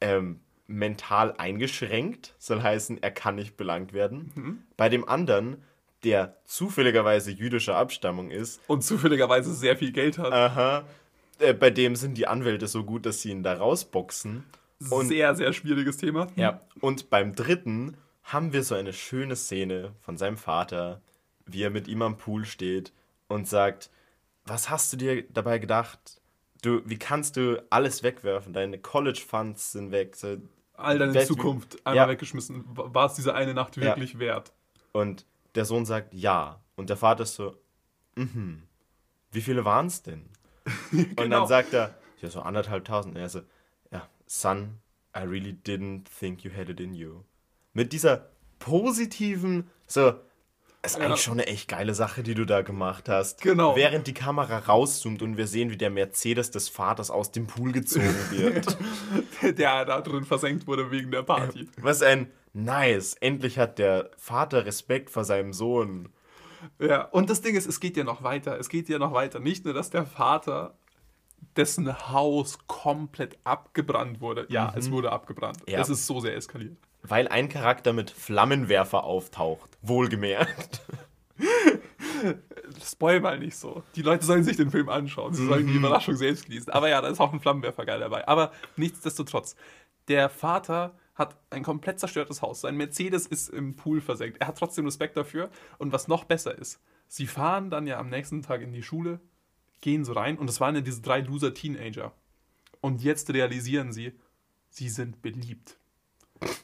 [0.00, 4.66] ähm, mental eingeschränkt, soll heißen, er kann nicht belangt werden.
[4.76, 5.62] Bei dem anderen,
[6.04, 10.32] der zufälligerweise jüdischer Abstammung ist, Und zufälligerweise sehr viel Geld hat.
[10.32, 10.84] aha,
[11.38, 14.44] äh, bei dem sind die Anwälte so gut, dass sie ihn da rausboxen.
[14.90, 16.28] Und sehr, sehr schwieriges Thema.
[16.36, 21.02] ja, und beim dritten haben wir so eine schöne Szene von seinem Vater,
[21.46, 22.92] wie er mit ihm am Pool steht
[23.28, 23.90] und sagt,
[24.46, 26.20] was hast du dir dabei gedacht?
[26.62, 28.52] Du, wie kannst du alles wegwerfen?
[28.52, 30.16] Deine College Funds sind weg.
[30.16, 30.36] So,
[30.74, 32.08] All deine Zukunft einmal Ja.
[32.08, 32.64] weggeschmissen.
[32.68, 34.52] War es diese eine Nacht wirklich wert?
[34.92, 36.60] Und der Sohn sagt ja.
[36.76, 37.56] Und der Vater ist so,
[38.16, 38.62] mhm.
[39.32, 40.28] Wie viele waren es denn?
[40.92, 41.38] Und Genau.
[41.40, 43.14] dann sagt er, ja, so anderthalb tausend.
[43.14, 43.40] Und er so,
[43.92, 44.78] ja, son,
[45.16, 47.22] I really didn't think you had it in you.
[47.72, 50.14] Mit dieser positiven, so,
[50.82, 51.04] ist Ja.
[51.04, 53.42] eigentlich schon eine echt geile Sache, die du da gemacht hast.
[53.42, 53.76] Genau.
[53.76, 57.72] Während die Kamera rauszoomt und wir sehen, wie der Mercedes des Vaters aus dem Pool
[57.72, 58.78] gezogen wird.
[59.58, 61.68] der da drin versenkt wurde wegen der Party.
[61.76, 63.14] Was ein nice.
[63.14, 66.08] Endlich hat der Vater Respekt vor seinem Sohn.
[66.78, 68.58] Ja, und das Ding ist, es geht ja noch weiter.
[68.58, 69.40] Es geht ja noch weiter.
[69.40, 70.74] Nicht nur, dass der Vater
[71.56, 74.46] dessen Haus komplett abgebrannt wurde.
[74.48, 75.58] Ja, es wurde abgebrannt.
[75.66, 75.80] Ja.
[75.80, 76.76] Es ist so sehr eskaliert.
[77.02, 79.78] Weil ein Charakter mit Flammenwerfer auftaucht.
[79.80, 80.82] Wohlgemerkt.
[82.84, 83.82] Spoil mal nicht so.
[83.96, 85.32] Die Leute sollen sich den Film anschauen.
[85.32, 86.70] Sie sollen die Überraschung selbst genießen.
[86.72, 88.28] Aber ja, da ist auch ein Flammenwerfer geil dabei.
[88.28, 89.56] Aber nichtsdestotrotz,
[90.08, 92.62] der Vater hat ein komplett zerstörtes Haus.
[92.62, 94.38] Sein Mercedes ist im Pool versenkt.
[94.40, 95.50] Er hat trotzdem Respekt dafür.
[95.78, 99.20] Und was noch besser ist, sie fahren dann ja am nächsten Tag in die Schule,
[99.82, 102.12] gehen so rein und es waren ja diese drei Loser-Teenager.
[102.80, 104.12] Und jetzt realisieren sie,
[104.70, 105.76] sie sind beliebt.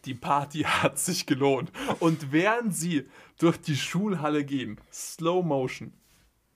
[0.06, 1.70] Die Party hat sich gelohnt.
[2.00, 3.06] Und während sie
[3.38, 5.92] durch die Schulhalle gehen, Slow Motion,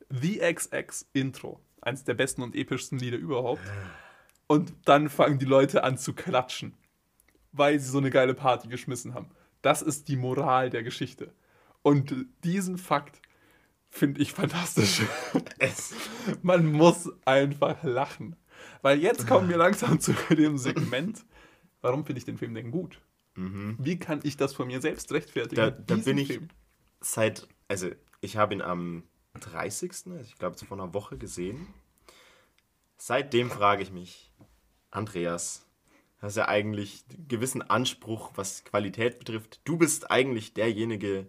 [0.08, 3.62] The XX Intro, eines der besten und epischsten Lieder überhaupt.
[4.46, 6.74] Und dann fangen die Leute an zu klatschen,
[7.52, 9.28] weil sie so eine geile Party geschmissen haben.
[9.62, 11.32] Das ist die Moral der Geschichte.
[11.82, 13.20] Und diesen Fakt
[13.90, 15.02] finde ich fantastisch.
[15.58, 15.94] Es,
[16.42, 18.36] Man muss einfach lachen.
[18.82, 21.24] Weil jetzt kommen wir langsam zu dem Segment.
[21.80, 23.00] Warum finde ich den Film denn gut?
[23.36, 25.64] Wie kann ich das von mir selbst rechtfertigen?
[25.64, 25.70] Mhm.
[25.86, 26.40] Da- da bin ich-
[27.00, 27.88] seit, also
[28.20, 29.04] ich habe ihn am
[29.40, 31.66] 30., also ich glaube, vor einer Woche gesehen.
[32.98, 34.30] Seitdem frage ich mich,
[34.90, 35.64] Andreas,
[36.20, 39.60] hast ja eigentlich einen gewissen Anspruch, was Qualität betrifft.
[39.64, 41.26] Du bist eigentlich derjenige,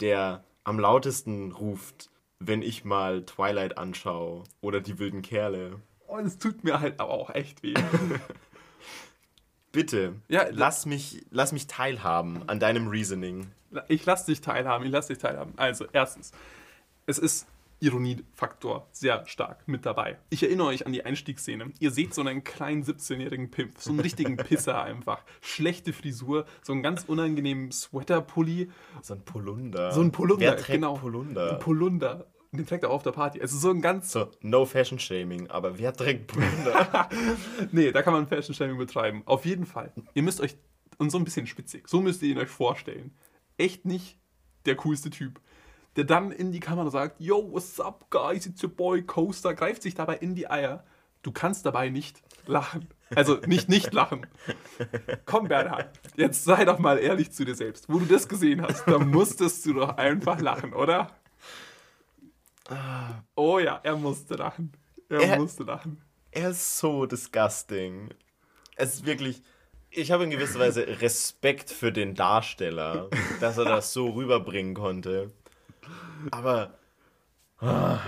[0.00, 5.80] der am lautesten ruft, wenn ich mal Twilight anschaue oder die wilden Kerle.
[6.06, 7.74] Und es tut mir halt aber auch echt weh.
[9.72, 13.50] Bitte, Ja, lass, mich, lass mich teilhaben an deinem Reasoning.
[13.88, 15.52] Ich lasse dich teilhaben, ich lasse dich teilhaben.
[15.56, 16.32] Also, erstens,
[17.06, 17.46] es ist
[17.80, 20.18] Ironiefaktor sehr stark mit dabei.
[20.30, 21.72] Ich erinnere euch an die Einstiegsszene.
[21.78, 25.24] Ihr seht so einen kleinen 17-jährigen Pimp, so einen richtigen Pisser einfach.
[25.40, 28.70] Schlechte Frisur, so einen ganz unangenehmen Sweaterpulli.
[29.02, 29.92] So ein Polunder.
[29.92, 30.94] So ein Polunder, Wer trägt genau.
[30.94, 31.52] Polunder?
[31.52, 32.26] Ein Polunder.
[32.50, 33.40] Den trägt er auch auf der Party.
[33.40, 34.10] Also so ein ganz.
[34.10, 37.08] So, no Fashion Shaming, aber wer trägt Polunder?
[37.72, 39.22] nee, da kann man Fashion Shaming betreiben.
[39.26, 39.92] Auf jeden Fall.
[40.14, 40.56] Ihr müsst euch.
[40.96, 41.86] Und so ein bisschen spitzig.
[41.88, 43.12] So müsst ihr ihn euch vorstellen.
[43.56, 44.18] Echt nicht
[44.66, 45.40] der coolste Typ.
[45.98, 48.46] Der dann in die Kamera sagt: Yo, what's up, guys?
[48.46, 49.52] It's your boy Coaster.
[49.52, 50.84] Greift sich dabei in die Eier.
[51.22, 52.88] Du kannst dabei nicht lachen.
[53.14, 54.26] Also nicht nicht lachen.
[55.26, 57.88] Komm, Bernhard, jetzt sei doch mal ehrlich zu dir selbst.
[57.88, 61.10] Wo du das gesehen hast, da musstest du doch einfach lachen, oder?
[63.34, 64.72] Oh ja, er musste lachen.
[65.08, 66.00] Er, Er- musste lachen.
[66.30, 68.10] er ist so disgusting.
[68.76, 69.42] Es ist wirklich.
[69.90, 73.08] Ich habe in gewisser Weise Respekt für den Darsteller,
[73.40, 75.32] dass er das so rüberbringen konnte.
[76.30, 76.78] Aber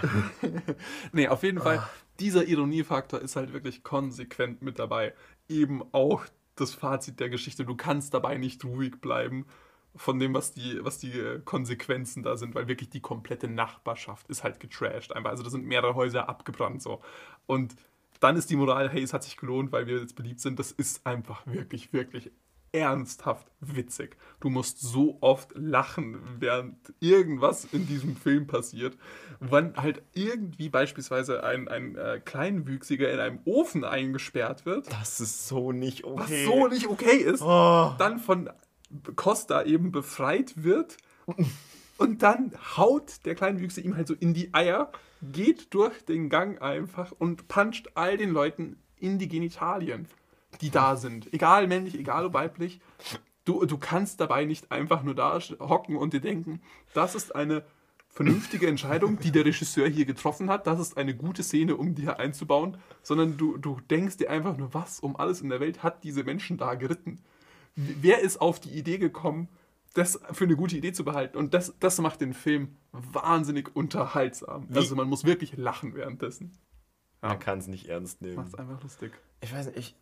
[1.13, 1.83] Nee, auf jeden Fall,
[2.19, 5.15] dieser Ironiefaktor ist halt wirklich konsequent mit dabei.
[5.49, 6.25] Eben auch
[6.57, 7.65] das Fazit der Geschichte.
[7.65, 9.47] Du kannst dabei nicht ruhig bleiben
[9.97, 14.29] von dem, was die, was die äh, Konsequenzen da sind, weil wirklich die komplette Nachbarschaft
[14.29, 15.15] ist halt getrashed.
[15.15, 15.31] Einfach.
[15.31, 17.01] Also da sind mehrere Häuser abgebrannt so.
[17.47, 17.75] Und
[18.21, 20.59] dann ist die Moral, hey, es hat sich gelohnt, weil wir jetzt beliebt sind.
[20.59, 22.31] Das ist einfach wirklich, wirklich
[22.73, 24.17] ernsthaft witzig.
[24.41, 28.97] Du musst so oft lachen, während irgendwas in diesem Film passiert.
[29.41, 35.49] Wann halt irgendwie beispielsweise ein, ein äh, Kleinwüchsiger in einem Ofen eingesperrt wird, das ist
[35.49, 36.45] so nicht was okay.
[36.45, 37.93] so nicht okay ist, Oh.
[37.99, 38.51] dann von
[39.17, 40.97] Costa eben befreit wird
[41.97, 44.91] und dann haut der Kleinwüchse ihm halt so in die Eier,
[45.23, 50.07] geht durch den Gang einfach und puncht all den Leuten in die Genitalien,
[50.61, 51.33] die da sind.
[51.33, 52.81] Egal männlich, egal ob weiblich.
[53.45, 56.61] Du, du kannst dabei nicht einfach nur da hocken und dir denken,
[56.95, 57.65] das ist eine
[58.09, 60.67] vernünftige Entscheidung, die der Regisseur hier getroffen hat.
[60.67, 62.77] Das ist eine gute Szene, um die hier einzubauen.
[63.03, 66.25] Sondern du, du denkst dir einfach nur, was um alles in der Welt hat diese
[66.25, 67.21] Menschen da geritten?
[67.77, 69.49] Wer ist auf die Idee gekommen,
[69.95, 71.39] das für eine gute Idee zu behalten?
[71.39, 74.69] Und das, das macht den Film wahnsinnig unterhaltsam.
[74.75, 76.53] Also man muss wirklich lachen währenddessen.
[77.23, 78.37] Man kann es nicht ernst nehmen.
[78.37, 79.13] Macht's einfach lustig.
[79.41, 79.97] Ich weiß nicht, ich.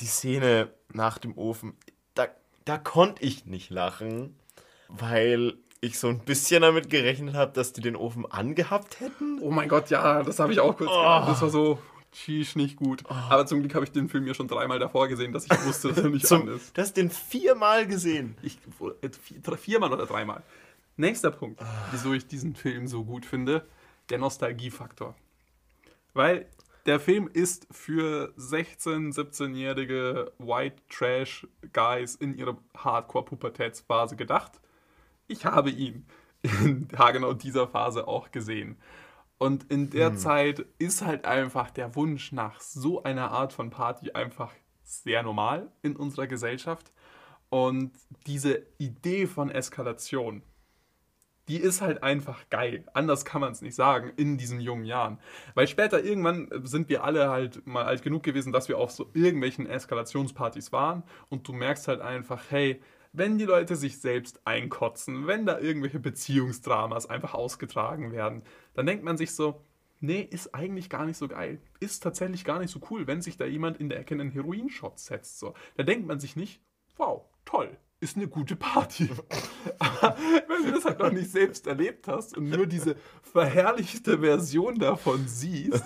[0.00, 1.76] Die Szene nach dem Ofen,
[2.14, 2.26] da,
[2.64, 4.36] da konnte ich nicht lachen,
[4.88, 9.38] weil ich so ein bisschen damit gerechnet habe, dass die den Ofen angehabt hätten.
[9.40, 11.28] Oh mein Gott, ja, das habe ich auch kurz gedacht.
[11.28, 11.78] Das war so,
[12.12, 13.04] sheesh, nicht gut.
[13.08, 15.88] Aber zum Glück habe ich den Film ja schon dreimal davor gesehen, dass ich wusste,
[15.88, 16.76] dass er nicht an Zum, ist.
[16.76, 18.36] du hast den viermal gesehen.
[18.42, 18.58] Ich,
[19.02, 20.42] äh, vier- viermal oder dreimal.
[20.96, 21.60] Nächster Punkt,
[21.92, 23.64] wieso ich diesen Film so gut finde,
[24.10, 25.14] der Nostalgiefaktor.
[26.14, 26.46] Weil
[26.86, 34.60] der Film ist für 16-, 17-jährige White Trash Guys in ihrer Hardcore-Pubertätsphase gedacht.
[35.26, 36.06] Ich habe ihn
[36.42, 38.76] in genau dieser Phase auch gesehen.
[39.38, 44.12] Und in der Zeit ist halt einfach der Wunsch nach so einer Art von Party
[44.12, 44.52] einfach
[44.84, 46.92] sehr normal in unserer Gesellschaft.
[47.50, 47.92] Und
[48.26, 50.42] diese Idee von Eskalation,
[51.48, 52.84] die ist halt einfach geil.
[52.94, 55.18] Anders kann man es nicht sagen in diesen jungen Jahren.
[55.54, 59.10] Weil später irgendwann sind wir alle halt mal alt genug gewesen, dass wir auf so
[59.12, 62.80] irgendwelchen Eskalationspartys waren und du merkst halt einfach, hey,
[63.12, 68.42] wenn die Leute sich selbst einkotzen, wenn da irgendwelche Beziehungsdramas einfach ausgetragen werden,
[68.74, 69.60] dann denkt man sich so,
[70.00, 71.60] nee, ist eigentlich gar nicht so geil.
[71.78, 74.98] Ist tatsächlich gar nicht so cool, wenn sich da jemand in der Ecke einen Heroinshot
[74.98, 75.38] setzt.
[75.38, 75.54] So.
[75.76, 76.60] Da denkt man sich nicht,
[76.96, 79.08] wow, toll, ist eine gute Party.
[79.78, 80.16] Aber
[80.48, 85.26] wenn du das halt noch nicht selbst erlebt hast und nur diese verherrlichte Version davon
[85.26, 85.82] siehst,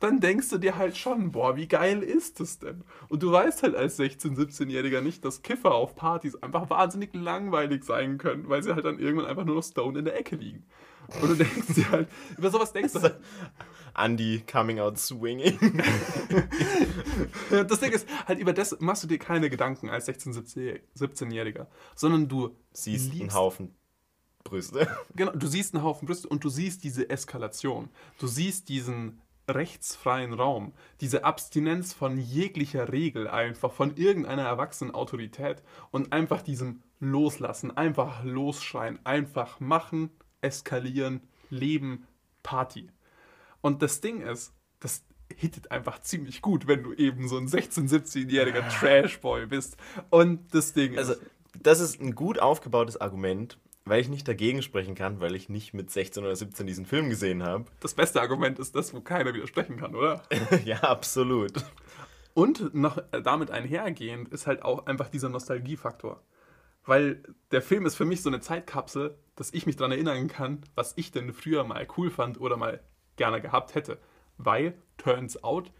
[0.00, 2.82] dann denkst du dir halt schon, boah, wie geil ist das denn?
[3.08, 7.84] Und du weißt halt als 16-, 17-Jähriger nicht, dass Kiffer auf Partys einfach wahnsinnig langweilig
[7.84, 10.64] sein können, weil sie halt dann irgendwann einfach nur noch stone in der Ecke liegen.
[11.20, 13.20] Und du denkst dir halt, über sowas denkst du halt,
[13.96, 15.58] Andy coming out swinging.
[17.50, 22.28] das Ding ist, halt über das machst du dir keine Gedanken als 16-, 17-Jähriger, sondern
[22.28, 23.74] du Siehst einen Haufen
[24.44, 24.88] Brüste.
[25.14, 27.90] Genau, du siehst einen Haufen Brüste und du siehst diese Eskalation.
[28.18, 35.62] Du siehst diesen rechtsfreien Raum, diese Abstinenz von jeglicher Regel einfach, von irgendeiner erwachsenen Autorität
[35.90, 40.10] und einfach diesem Loslassen, einfach losschreien, einfach machen,
[40.40, 42.06] eskalieren, leben,
[42.42, 42.90] Party.
[43.60, 45.04] Und das Ding ist, das
[45.36, 49.76] hittet einfach ziemlich gut, wenn du eben so ein 16-, 17-jähriger Trashboy bist.
[50.10, 51.22] Und das Ding Also, ist,
[51.62, 55.72] das ist ein gut aufgebautes Argument, weil ich nicht dagegen sprechen kann, weil ich nicht
[55.74, 57.64] mit 16 oder 17 diesen Film gesehen habe.
[57.80, 60.22] das beste Argument ist das, wo keiner widersprechen kann, oder?
[60.64, 61.52] ja, absolut.
[62.34, 66.22] Und noch äh, damit einhergehend ist halt auch einfach dieser Nostalgiefaktor.
[66.84, 70.62] weil der Film ist für mich so eine Zeitkapsel, dass ich mich daran erinnern kann,
[70.74, 72.80] was ich denn früher mal cool fand oder mal
[73.20, 73.98] gerne gehabt hätte.
[74.38, 75.70] Weil, turns out,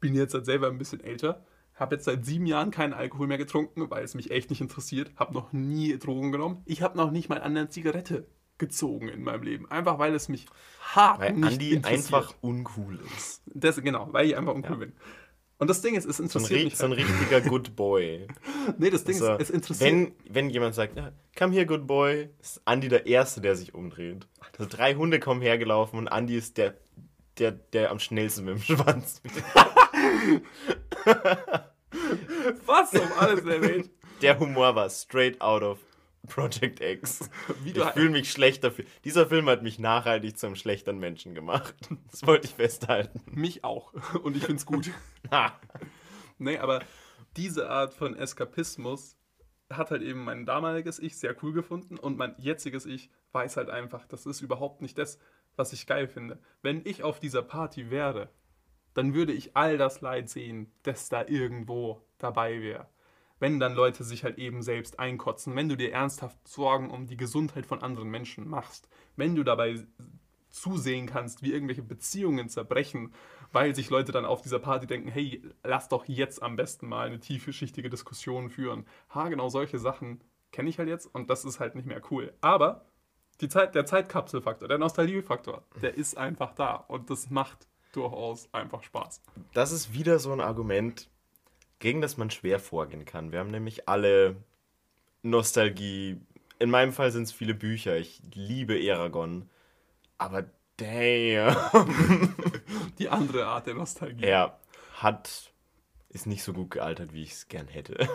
[0.00, 3.38] bin jetzt halt selber ein bisschen älter, habe jetzt seit sieben Jahren keinen Alkohol mehr
[3.38, 6.62] getrunken, weil es mich echt nicht interessiert, habe noch nie Drogen genommen.
[6.64, 8.26] Ich habe noch nicht mal an einer Zigarette
[8.58, 9.70] gezogen in meinem Leben.
[9.70, 10.46] Einfach weil es mich
[10.94, 12.14] hart Weil nicht Andi interessiert.
[12.14, 13.42] einfach uncool ist.
[13.46, 14.76] Das, genau, weil ich einfach uncool Ja.
[14.78, 14.92] bin.
[15.58, 16.76] Und das Ding ist, es So interessiert ri- mich.
[16.76, 18.26] so ein halt- richtiger Good Boy.
[18.78, 19.90] nee, das Ding So, ist, es interessiert.
[19.90, 23.74] wenn, wenn jemand sagt, ja, come here, Good Boy, ist Andi der Erste, der sich
[23.74, 24.26] umdreht.
[24.58, 26.74] Also drei Hunde kommen hergelaufen und Andi ist der,
[27.38, 29.22] der, der am schnellsten mit dem Schwanz.
[32.66, 33.90] was um alles Welt?
[34.22, 35.78] Der Humor war straight out of
[36.26, 37.30] Project X.
[37.64, 38.84] Ich fühle mich schlecht dafür.
[39.04, 41.74] Dieser Film hat mich nachhaltig zu einem schlechteren Menschen gemacht.
[42.10, 43.20] Das wollte ich festhalten.
[43.26, 43.92] Mich auch.
[44.22, 44.90] Und ich finde es gut.
[46.38, 46.80] Nee, aber
[47.36, 49.16] diese Art von Eskapismus
[49.70, 53.68] hat halt eben mein damaliges Ich sehr cool gefunden und mein jetziges Ich weiß halt
[53.68, 55.18] einfach, das ist überhaupt nicht das,
[55.56, 56.38] was ich geil finde.
[56.62, 58.30] Wenn ich auf dieser Party wäre,
[58.94, 62.88] dann würde ich all das Leid sehen, das da irgendwo dabei wäre.
[63.38, 67.16] Wenn dann Leute sich halt eben selbst einkotzen, wenn du dir ernsthaft Sorgen um die
[67.16, 69.86] Gesundheit von anderen Menschen machst, wenn du dabei
[70.56, 73.12] zusehen kannst, wie irgendwelche Beziehungen zerbrechen,
[73.52, 77.06] weil sich Leute dann auf dieser Party denken, hey, lass doch jetzt am besten mal
[77.06, 78.86] eine tiefschichtige Diskussion führen.
[79.14, 80.20] Ha, genau solche Sachen
[80.52, 82.32] kenne ich halt jetzt und das ist halt nicht mehr cool.
[82.40, 82.86] Aber
[83.40, 88.82] die Zeit, der Zeitkapselfaktor, der Nostalgiefaktor, der ist einfach da und das macht durchaus einfach
[88.82, 89.22] Spaß.
[89.52, 91.10] Das ist wieder so ein Argument,
[91.78, 93.32] gegen das man schwer vorgehen kann.
[93.32, 94.36] Wir haben nämlich alle
[95.22, 96.20] Nostalgie.
[96.58, 97.96] In meinem Fall sind es viele Bücher.
[97.96, 99.48] Ich liebe Aragon.
[100.18, 100.44] Aber
[100.76, 101.56] damn.
[102.98, 104.24] Die andere Art der Nostalgie.
[104.24, 104.58] Er
[104.94, 105.52] hat.
[106.08, 108.08] Ist nicht so gut gealtert, wie ich es gern hätte.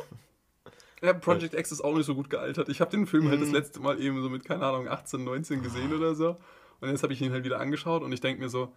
[1.03, 2.69] Ja, Project X ist auch nicht so gut gealtert.
[2.69, 5.63] Ich habe den Film halt das letzte Mal eben so mit, keine Ahnung, 18, 19
[5.63, 6.37] gesehen oder so.
[6.79, 8.71] Und jetzt habe ich ihn halt wieder angeschaut und ich denke mir so,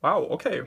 [0.00, 0.64] wow, okay.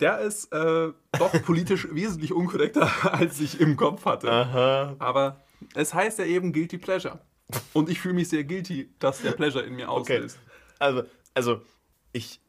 [0.00, 4.30] Der ist äh, doch politisch wesentlich unkorrekter, als ich im Kopf hatte.
[4.30, 4.96] Aha.
[4.98, 5.40] Aber
[5.74, 7.18] es heißt ja eben Guilty Pleasure.
[7.72, 10.16] Und ich fühle mich sehr guilty, dass der Pleasure in mir Okay.
[10.16, 10.38] auslöst.
[10.78, 11.60] Also, also,
[12.12, 12.40] ich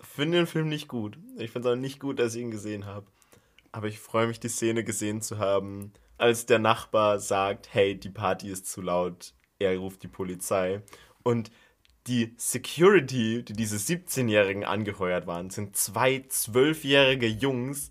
[0.00, 1.18] finde den Film nicht gut.
[1.36, 3.06] Ich finde es auch nicht gut, dass ich ihn gesehen habe.
[3.72, 8.08] Aber ich freue mich, die Szene gesehen zu haben, als der Nachbar sagt, hey, die
[8.08, 9.34] Party ist zu laut.
[9.58, 10.80] Er ruft die Polizei.
[11.22, 11.50] Und
[12.06, 17.90] die Security, die diese 17-Jährigen angeheuert waren, sind zwei zwölfjährige Jungs,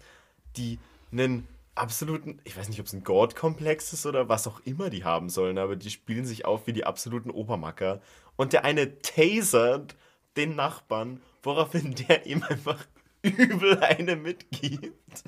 [0.55, 0.79] die
[1.11, 5.03] einen absoluten, ich weiß nicht, ob es ein God-Komplex ist oder was auch immer die
[5.03, 8.01] haben sollen, aber die spielen sich auf wie die absoluten Obermacker.
[8.37, 9.95] Und der eine tasert
[10.37, 12.85] den Nachbarn, woraufhin der ihm einfach
[13.21, 15.23] übel eine mitgibt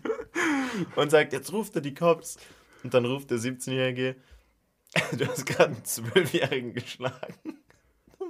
[0.96, 2.38] und sagt, jetzt ruft er die Cops.
[2.84, 4.16] Und dann ruft der 17-Jährige,
[5.18, 7.58] du hast gerade einen Zwölfjährigen geschlagen.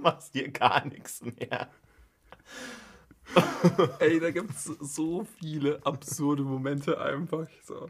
[0.02, 1.70] Machst hier gar nichts mehr.
[4.00, 7.48] Ey, da gibt es so viele absurde Momente einfach.
[7.64, 7.90] So.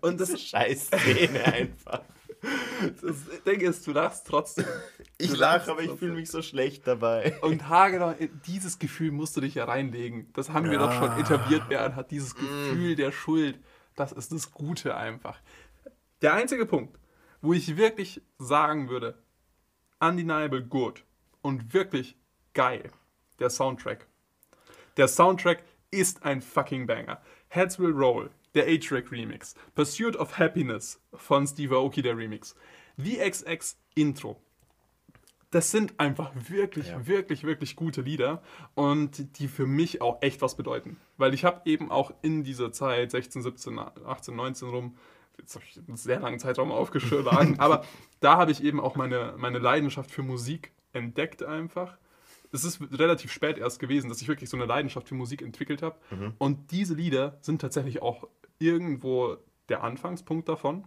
[0.00, 2.02] Und das, scheiß Szene einfach.
[3.02, 4.66] das Ding ist, du lachst trotzdem.
[5.18, 7.38] Ich lache, aber ich fühle mich so schlecht dabei.
[7.42, 8.14] Und haargenau,
[8.46, 10.32] dieses Gefühl musst du dich ja reinlegen.
[10.32, 11.68] Das haben wir doch schon etabliert.
[11.68, 13.58] Bernd hat dieses Gefühl der Schuld.
[13.94, 15.38] Das ist das Gute einfach.
[16.22, 16.98] Der einzige Punkt,
[17.40, 19.18] wo ich wirklich sagen würde,
[20.00, 21.05] undeniable good
[21.46, 22.16] und wirklich
[22.54, 22.90] geil,
[23.38, 24.06] der Soundtrack.
[24.96, 27.20] Der Soundtrack ist ein fucking Banger.
[27.48, 29.54] Heads Will Roll, der A-Track Remix.
[29.76, 32.56] Pursuit of Happiness von Steve Aoki, der Remix.
[32.98, 34.40] VXX Intro
[35.50, 37.06] das sind einfach wirklich, Ja.
[37.06, 38.42] wirklich, wirklich gute Lieder
[38.74, 40.98] und die für mich auch echt was bedeuten.
[41.16, 44.96] Weil ich habe eben auch in dieser Zeit, 16, 17, 18, 19 rum,
[45.38, 47.84] jetzt habe ich einen sehr langen Zeitraum aufgeschlagen, aber
[48.20, 51.96] da habe ich eben auch meine, meine Leidenschaft für Musik entdeckt einfach.
[52.52, 55.82] Es ist relativ spät erst gewesen, dass ich wirklich so eine Leidenschaft für Musik entwickelt
[55.82, 55.96] habe.
[56.38, 58.28] Und diese Lieder sind tatsächlich auch
[58.58, 59.36] irgendwo
[59.68, 60.86] der Anfangspunkt davon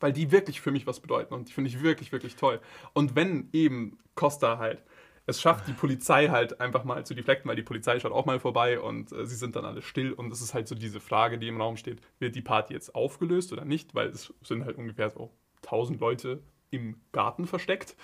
[0.00, 2.60] weil die wirklich für mich was bedeuten und die finde ich wirklich, wirklich toll.
[2.92, 4.82] Und wenn eben Costa halt
[5.28, 8.38] es schafft, die Polizei halt einfach mal zu deflekten, weil die Polizei schaut auch mal
[8.38, 11.38] vorbei und äh, sie sind dann alle still und es ist halt so diese Frage,
[11.38, 14.78] die im Raum steht, wird die Party jetzt aufgelöst oder nicht, weil es sind halt
[14.78, 15.32] ungefähr so
[15.64, 16.42] 1000 Leute
[16.76, 17.96] im Garten versteckt,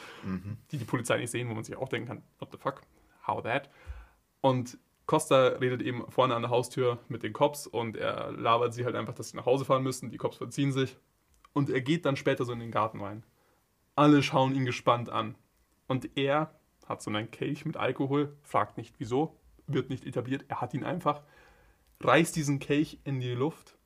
[0.70, 2.82] die die Polizei nicht sehen, wo man sich auch denken kann, what the fuck,
[3.26, 3.70] how that?
[4.40, 8.84] Und Costa redet eben vorne an der Haustür mit den Cops und er labert sie
[8.84, 10.10] halt einfach, dass sie nach Hause fahren müssen.
[10.10, 10.96] Die Cops verziehen sich
[11.52, 13.24] und er geht dann später so in den Garten rein.
[13.94, 15.34] Alle schauen ihn gespannt an.
[15.86, 16.54] Und er
[16.86, 20.44] hat so einen Kelch mit Alkohol, fragt nicht wieso, wird nicht etabliert.
[20.48, 21.22] Er hat ihn einfach,
[22.00, 23.76] reißt diesen Kelch in die Luft,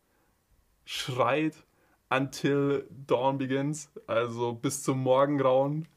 [0.84, 1.64] schreit
[2.09, 5.88] until dawn begins, also bis zum Morgengrauen.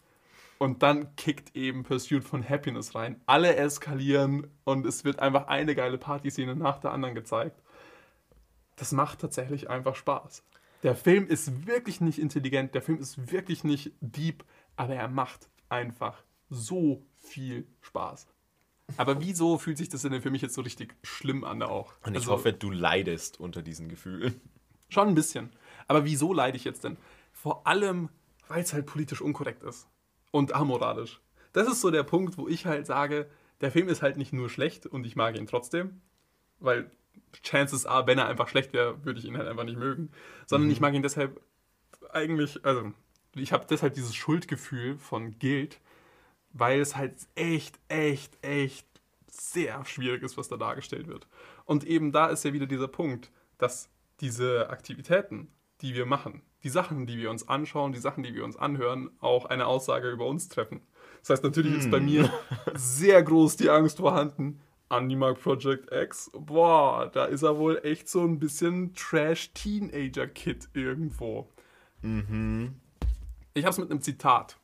[0.57, 3.21] Und dann kickt eben Pursuit von Happiness rein.
[3.25, 7.61] Alle eskalieren und es wird einfach eine geile Partyszene nach der anderen gezeigt.
[8.75, 10.43] Das macht tatsächlich einfach Spaß.
[10.83, 14.43] Der Film ist wirklich nicht intelligent, der Film ist wirklich nicht deep,
[14.75, 18.27] aber er macht einfach so viel Spaß.
[18.97, 21.93] Aber wieso fühlt sich das denn für mich jetzt so richtig schlimm an auch?
[22.05, 24.41] Und ich Also- hoffe, du leidest unter diesen Gefühlen.
[24.89, 25.51] Schon ein bisschen.
[25.89, 26.97] Aber wieso leide ich jetzt denn?
[27.33, 28.09] Vor allem,
[28.47, 29.87] weil es halt politisch unkorrekt ist.
[30.31, 31.19] Und amoralisch.
[31.51, 33.27] Das ist so der Punkt, wo ich halt sage,
[33.61, 36.01] der Film ist halt nicht nur schlecht und ich mag ihn trotzdem.
[36.59, 36.91] Weil
[37.43, 40.11] Chances are, wenn er einfach schlecht wäre, würde ich ihn halt einfach nicht mögen.
[40.45, 41.41] Sondern ich mag ihn deshalb
[42.11, 42.93] eigentlich, also
[43.33, 45.79] ich habe deshalb dieses Schuldgefühl von Guild,
[46.51, 48.85] weil es halt echt, echt, echt
[49.27, 51.27] sehr schwierig ist, was da dargestellt wird.
[51.65, 55.51] Und eben da ist ja wieder dieser Punkt, dass diese Aktivitäten,
[55.81, 59.09] die wir machen, die Sachen, die wir uns anschauen, die Sachen, die wir uns anhören,
[59.19, 60.81] auch eine Aussage über uns treffen.
[61.21, 62.31] Das heißt, natürlich ist bei mir
[62.75, 64.59] sehr groß die Angst vorhanden.
[64.89, 71.47] Mag Project X, boah, da ist er wohl echt so ein bisschen Trash-Teenager-Kid irgendwo.
[73.53, 74.57] Ich habe es mit einem Zitat.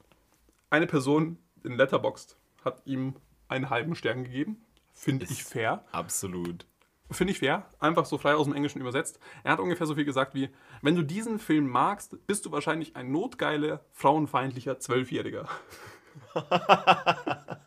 [0.69, 3.15] Eine Person in Letterboxd hat ihm
[3.47, 4.57] einen halben Stern gegeben.
[4.93, 5.85] Finde ich fair.
[5.91, 6.65] Absolut.
[7.11, 7.69] Finde ich fair.
[7.79, 9.19] Einfach so frei aus dem Englischen übersetzt.
[9.43, 10.49] Er hat ungefähr so viel gesagt wie:
[10.81, 15.47] Wenn du diesen Film magst, bist du wahrscheinlich ein notgeiler, frauenfeindlicher Zwölfjähriger.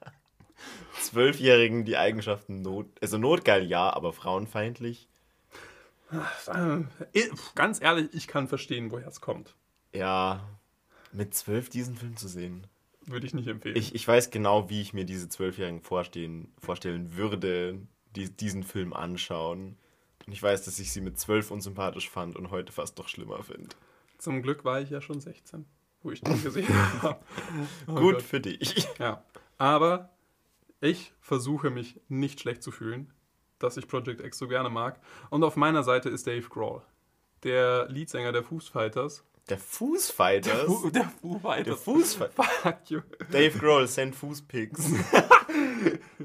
[1.00, 5.08] Zwölfjährigen die Eigenschaften not, also notgeil ja, aber frauenfeindlich.
[6.46, 9.54] Äh, Ganz ehrlich, ich kann verstehen, woher es kommt.
[9.92, 10.48] Ja,
[11.12, 12.66] mit zwölf diesen Film zu sehen.
[13.06, 13.76] Würde ich nicht empfehlen.
[13.76, 17.80] Ich, ich weiß genau, wie ich mir diese Zwölfjährigen vorstellen würde,
[18.18, 19.76] die diesen Film anschauen.
[20.26, 23.42] Und ich weiß, dass ich sie mit zwölf unsympathisch fand und heute fast noch schlimmer
[23.42, 23.68] finde.
[24.18, 25.64] Zum Glück war ich ja schon 16,
[26.02, 26.68] wo ich den gesehen
[27.02, 27.20] habe.
[27.86, 28.22] Oh Gut Gott.
[28.22, 28.86] für dich.
[28.98, 29.22] Ja,
[29.56, 30.10] aber
[30.80, 33.12] ich versuche mich nicht schlecht zu fühlen,
[33.58, 35.00] dass ich Project X so gerne mag.
[35.30, 36.82] Und auf meiner Seite ist Dave Grohl,
[37.44, 39.24] der Leadsänger der Foo Fighters.
[39.48, 40.66] Der Fußfighters.
[40.66, 41.80] Fu- der Foo Der Fighters.
[41.80, 42.42] Fußfighter.
[42.42, 43.00] Fuck you.
[43.32, 44.92] Dave Grohl, send Fußpics.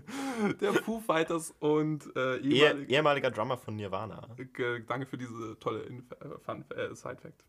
[0.62, 4.28] Der Foo Fighters und äh, Ehe, ehemalige- ehemaliger Drummer von Nirvana.
[4.88, 7.44] Danke für diese tolle Inf äh, Fun äh, Side Fact.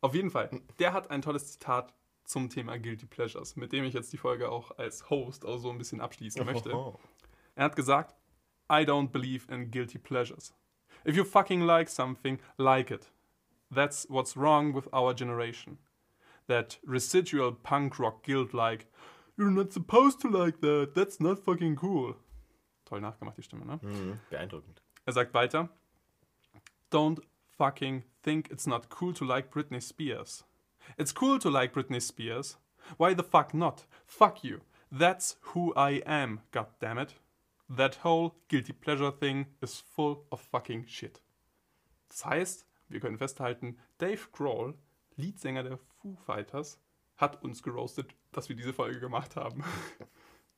[0.00, 0.48] Auf jeden Fall,
[0.78, 1.92] der hat ein tolles Zitat
[2.24, 5.70] zum Thema Guilty Pleasures, mit dem ich jetzt die Folge auch als Host auch so
[5.70, 6.72] ein bisschen abschließen möchte.
[6.74, 6.98] Oho.
[7.54, 8.14] Er hat gesagt,
[8.70, 10.54] I don't believe in guilty pleasures.
[11.06, 13.10] If you fucking like something, like it.
[13.74, 15.78] That's what's wrong with our generation.
[16.46, 18.86] That residual punk rock guilt like,
[19.38, 22.14] you're not supposed to like that, that's not fucking cool.
[22.84, 23.78] Toll nachgemacht, die Stimme, ne?
[23.82, 24.82] Mhm, beeindruckend.
[25.06, 25.68] Er sagt weiter,
[26.90, 27.20] Don't
[27.56, 30.44] fucking think it's not cool to like Britney Spears.
[30.96, 32.58] It's cool to like Britney Spears.
[32.96, 33.86] Why the fuck not?
[34.06, 34.60] Fuck you.
[34.90, 37.14] That's who I am, goddammit.
[37.68, 41.20] That whole guilty pleasure thing is full of fucking shit.
[42.08, 44.74] Das heißt, wir können festhalten, Dave Grohl,
[45.18, 46.78] Leadsänger der Foo Fighters,
[47.18, 49.62] hat uns geroastet, dass wir diese Folge gemacht haben.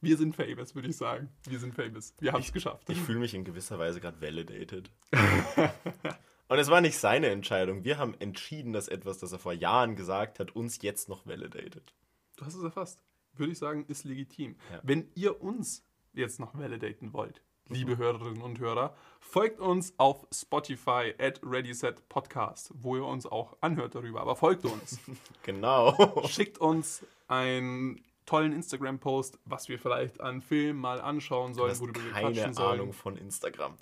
[0.03, 1.29] Wir sind famous, würde ich sagen.
[1.47, 2.15] Wir sind famous.
[2.21, 2.89] Wir haben es geschafft.
[2.89, 4.91] Ich fühle mich in gewisser Weise gerade validated.
[6.49, 7.85] Und es war nicht seine Entscheidung.
[7.85, 11.95] Wir haben entschieden, dass etwas, das er vor Jahren gesagt hat, uns jetzt noch validated.
[12.37, 13.05] Du hast es erfasst.
[13.35, 14.57] Würde ich sagen, ist legitim.
[14.73, 14.81] Ja.
[14.83, 15.85] Wenn ihr uns
[16.15, 22.97] jetzt noch validaten wollt, liebe Hörerinnen und Hörer, folgt uns auf Spotify at ReadySetPodcast, wo
[22.97, 24.21] ihr uns auch anhört darüber.
[24.21, 24.99] Aber folgt uns.
[25.43, 26.23] Genau.
[26.27, 32.13] Schickt uns einen tollen Instagram-Post, was wir vielleicht an Filmen mal anschauen sollen, worüber wir
[32.13, 32.81] keine quatschen sollen.
[32.81, 33.77] Ahnung von Instagram.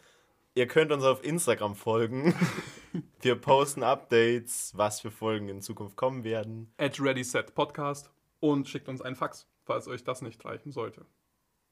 [0.54, 2.34] Ihr könnt uns auf Instagram folgen.
[3.20, 6.72] Wir posten Updates, was für Folgen in Zukunft kommen werden.
[6.78, 8.10] At ReadySetPodcast
[8.40, 11.06] und schickt uns einen Fax, falls euch das nicht reichen sollte.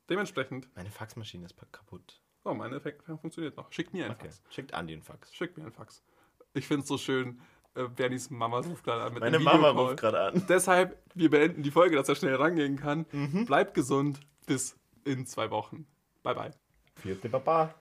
[0.08, 2.20] Dementsprechend, Meine Faxmaschine ist kaputt.
[2.44, 3.72] oh, meine funktioniert noch.
[3.72, 4.28] Schickt mir einen Okay.
[4.28, 4.42] Fax.
[4.50, 5.34] Schickt Andi einen Fax.
[5.34, 6.02] Schick mir einen Fax.
[6.54, 7.40] Ich finde es so schön.
[7.74, 10.46] Äh, Bernys Mama ruft gerade an mit Meine einem Mama ruft gerade an.
[10.48, 13.04] Deshalb, wir beenden die Folge, dass er schnell rangehen kann.
[13.12, 13.44] Mhm.
[13.46, 14.20] Bleibt gesund.
[14.46, 15.86] Bis in zwei Wochen.
[16.22, 16.50] Bye, bye.
[16.94, 17.74] Vierte Papa.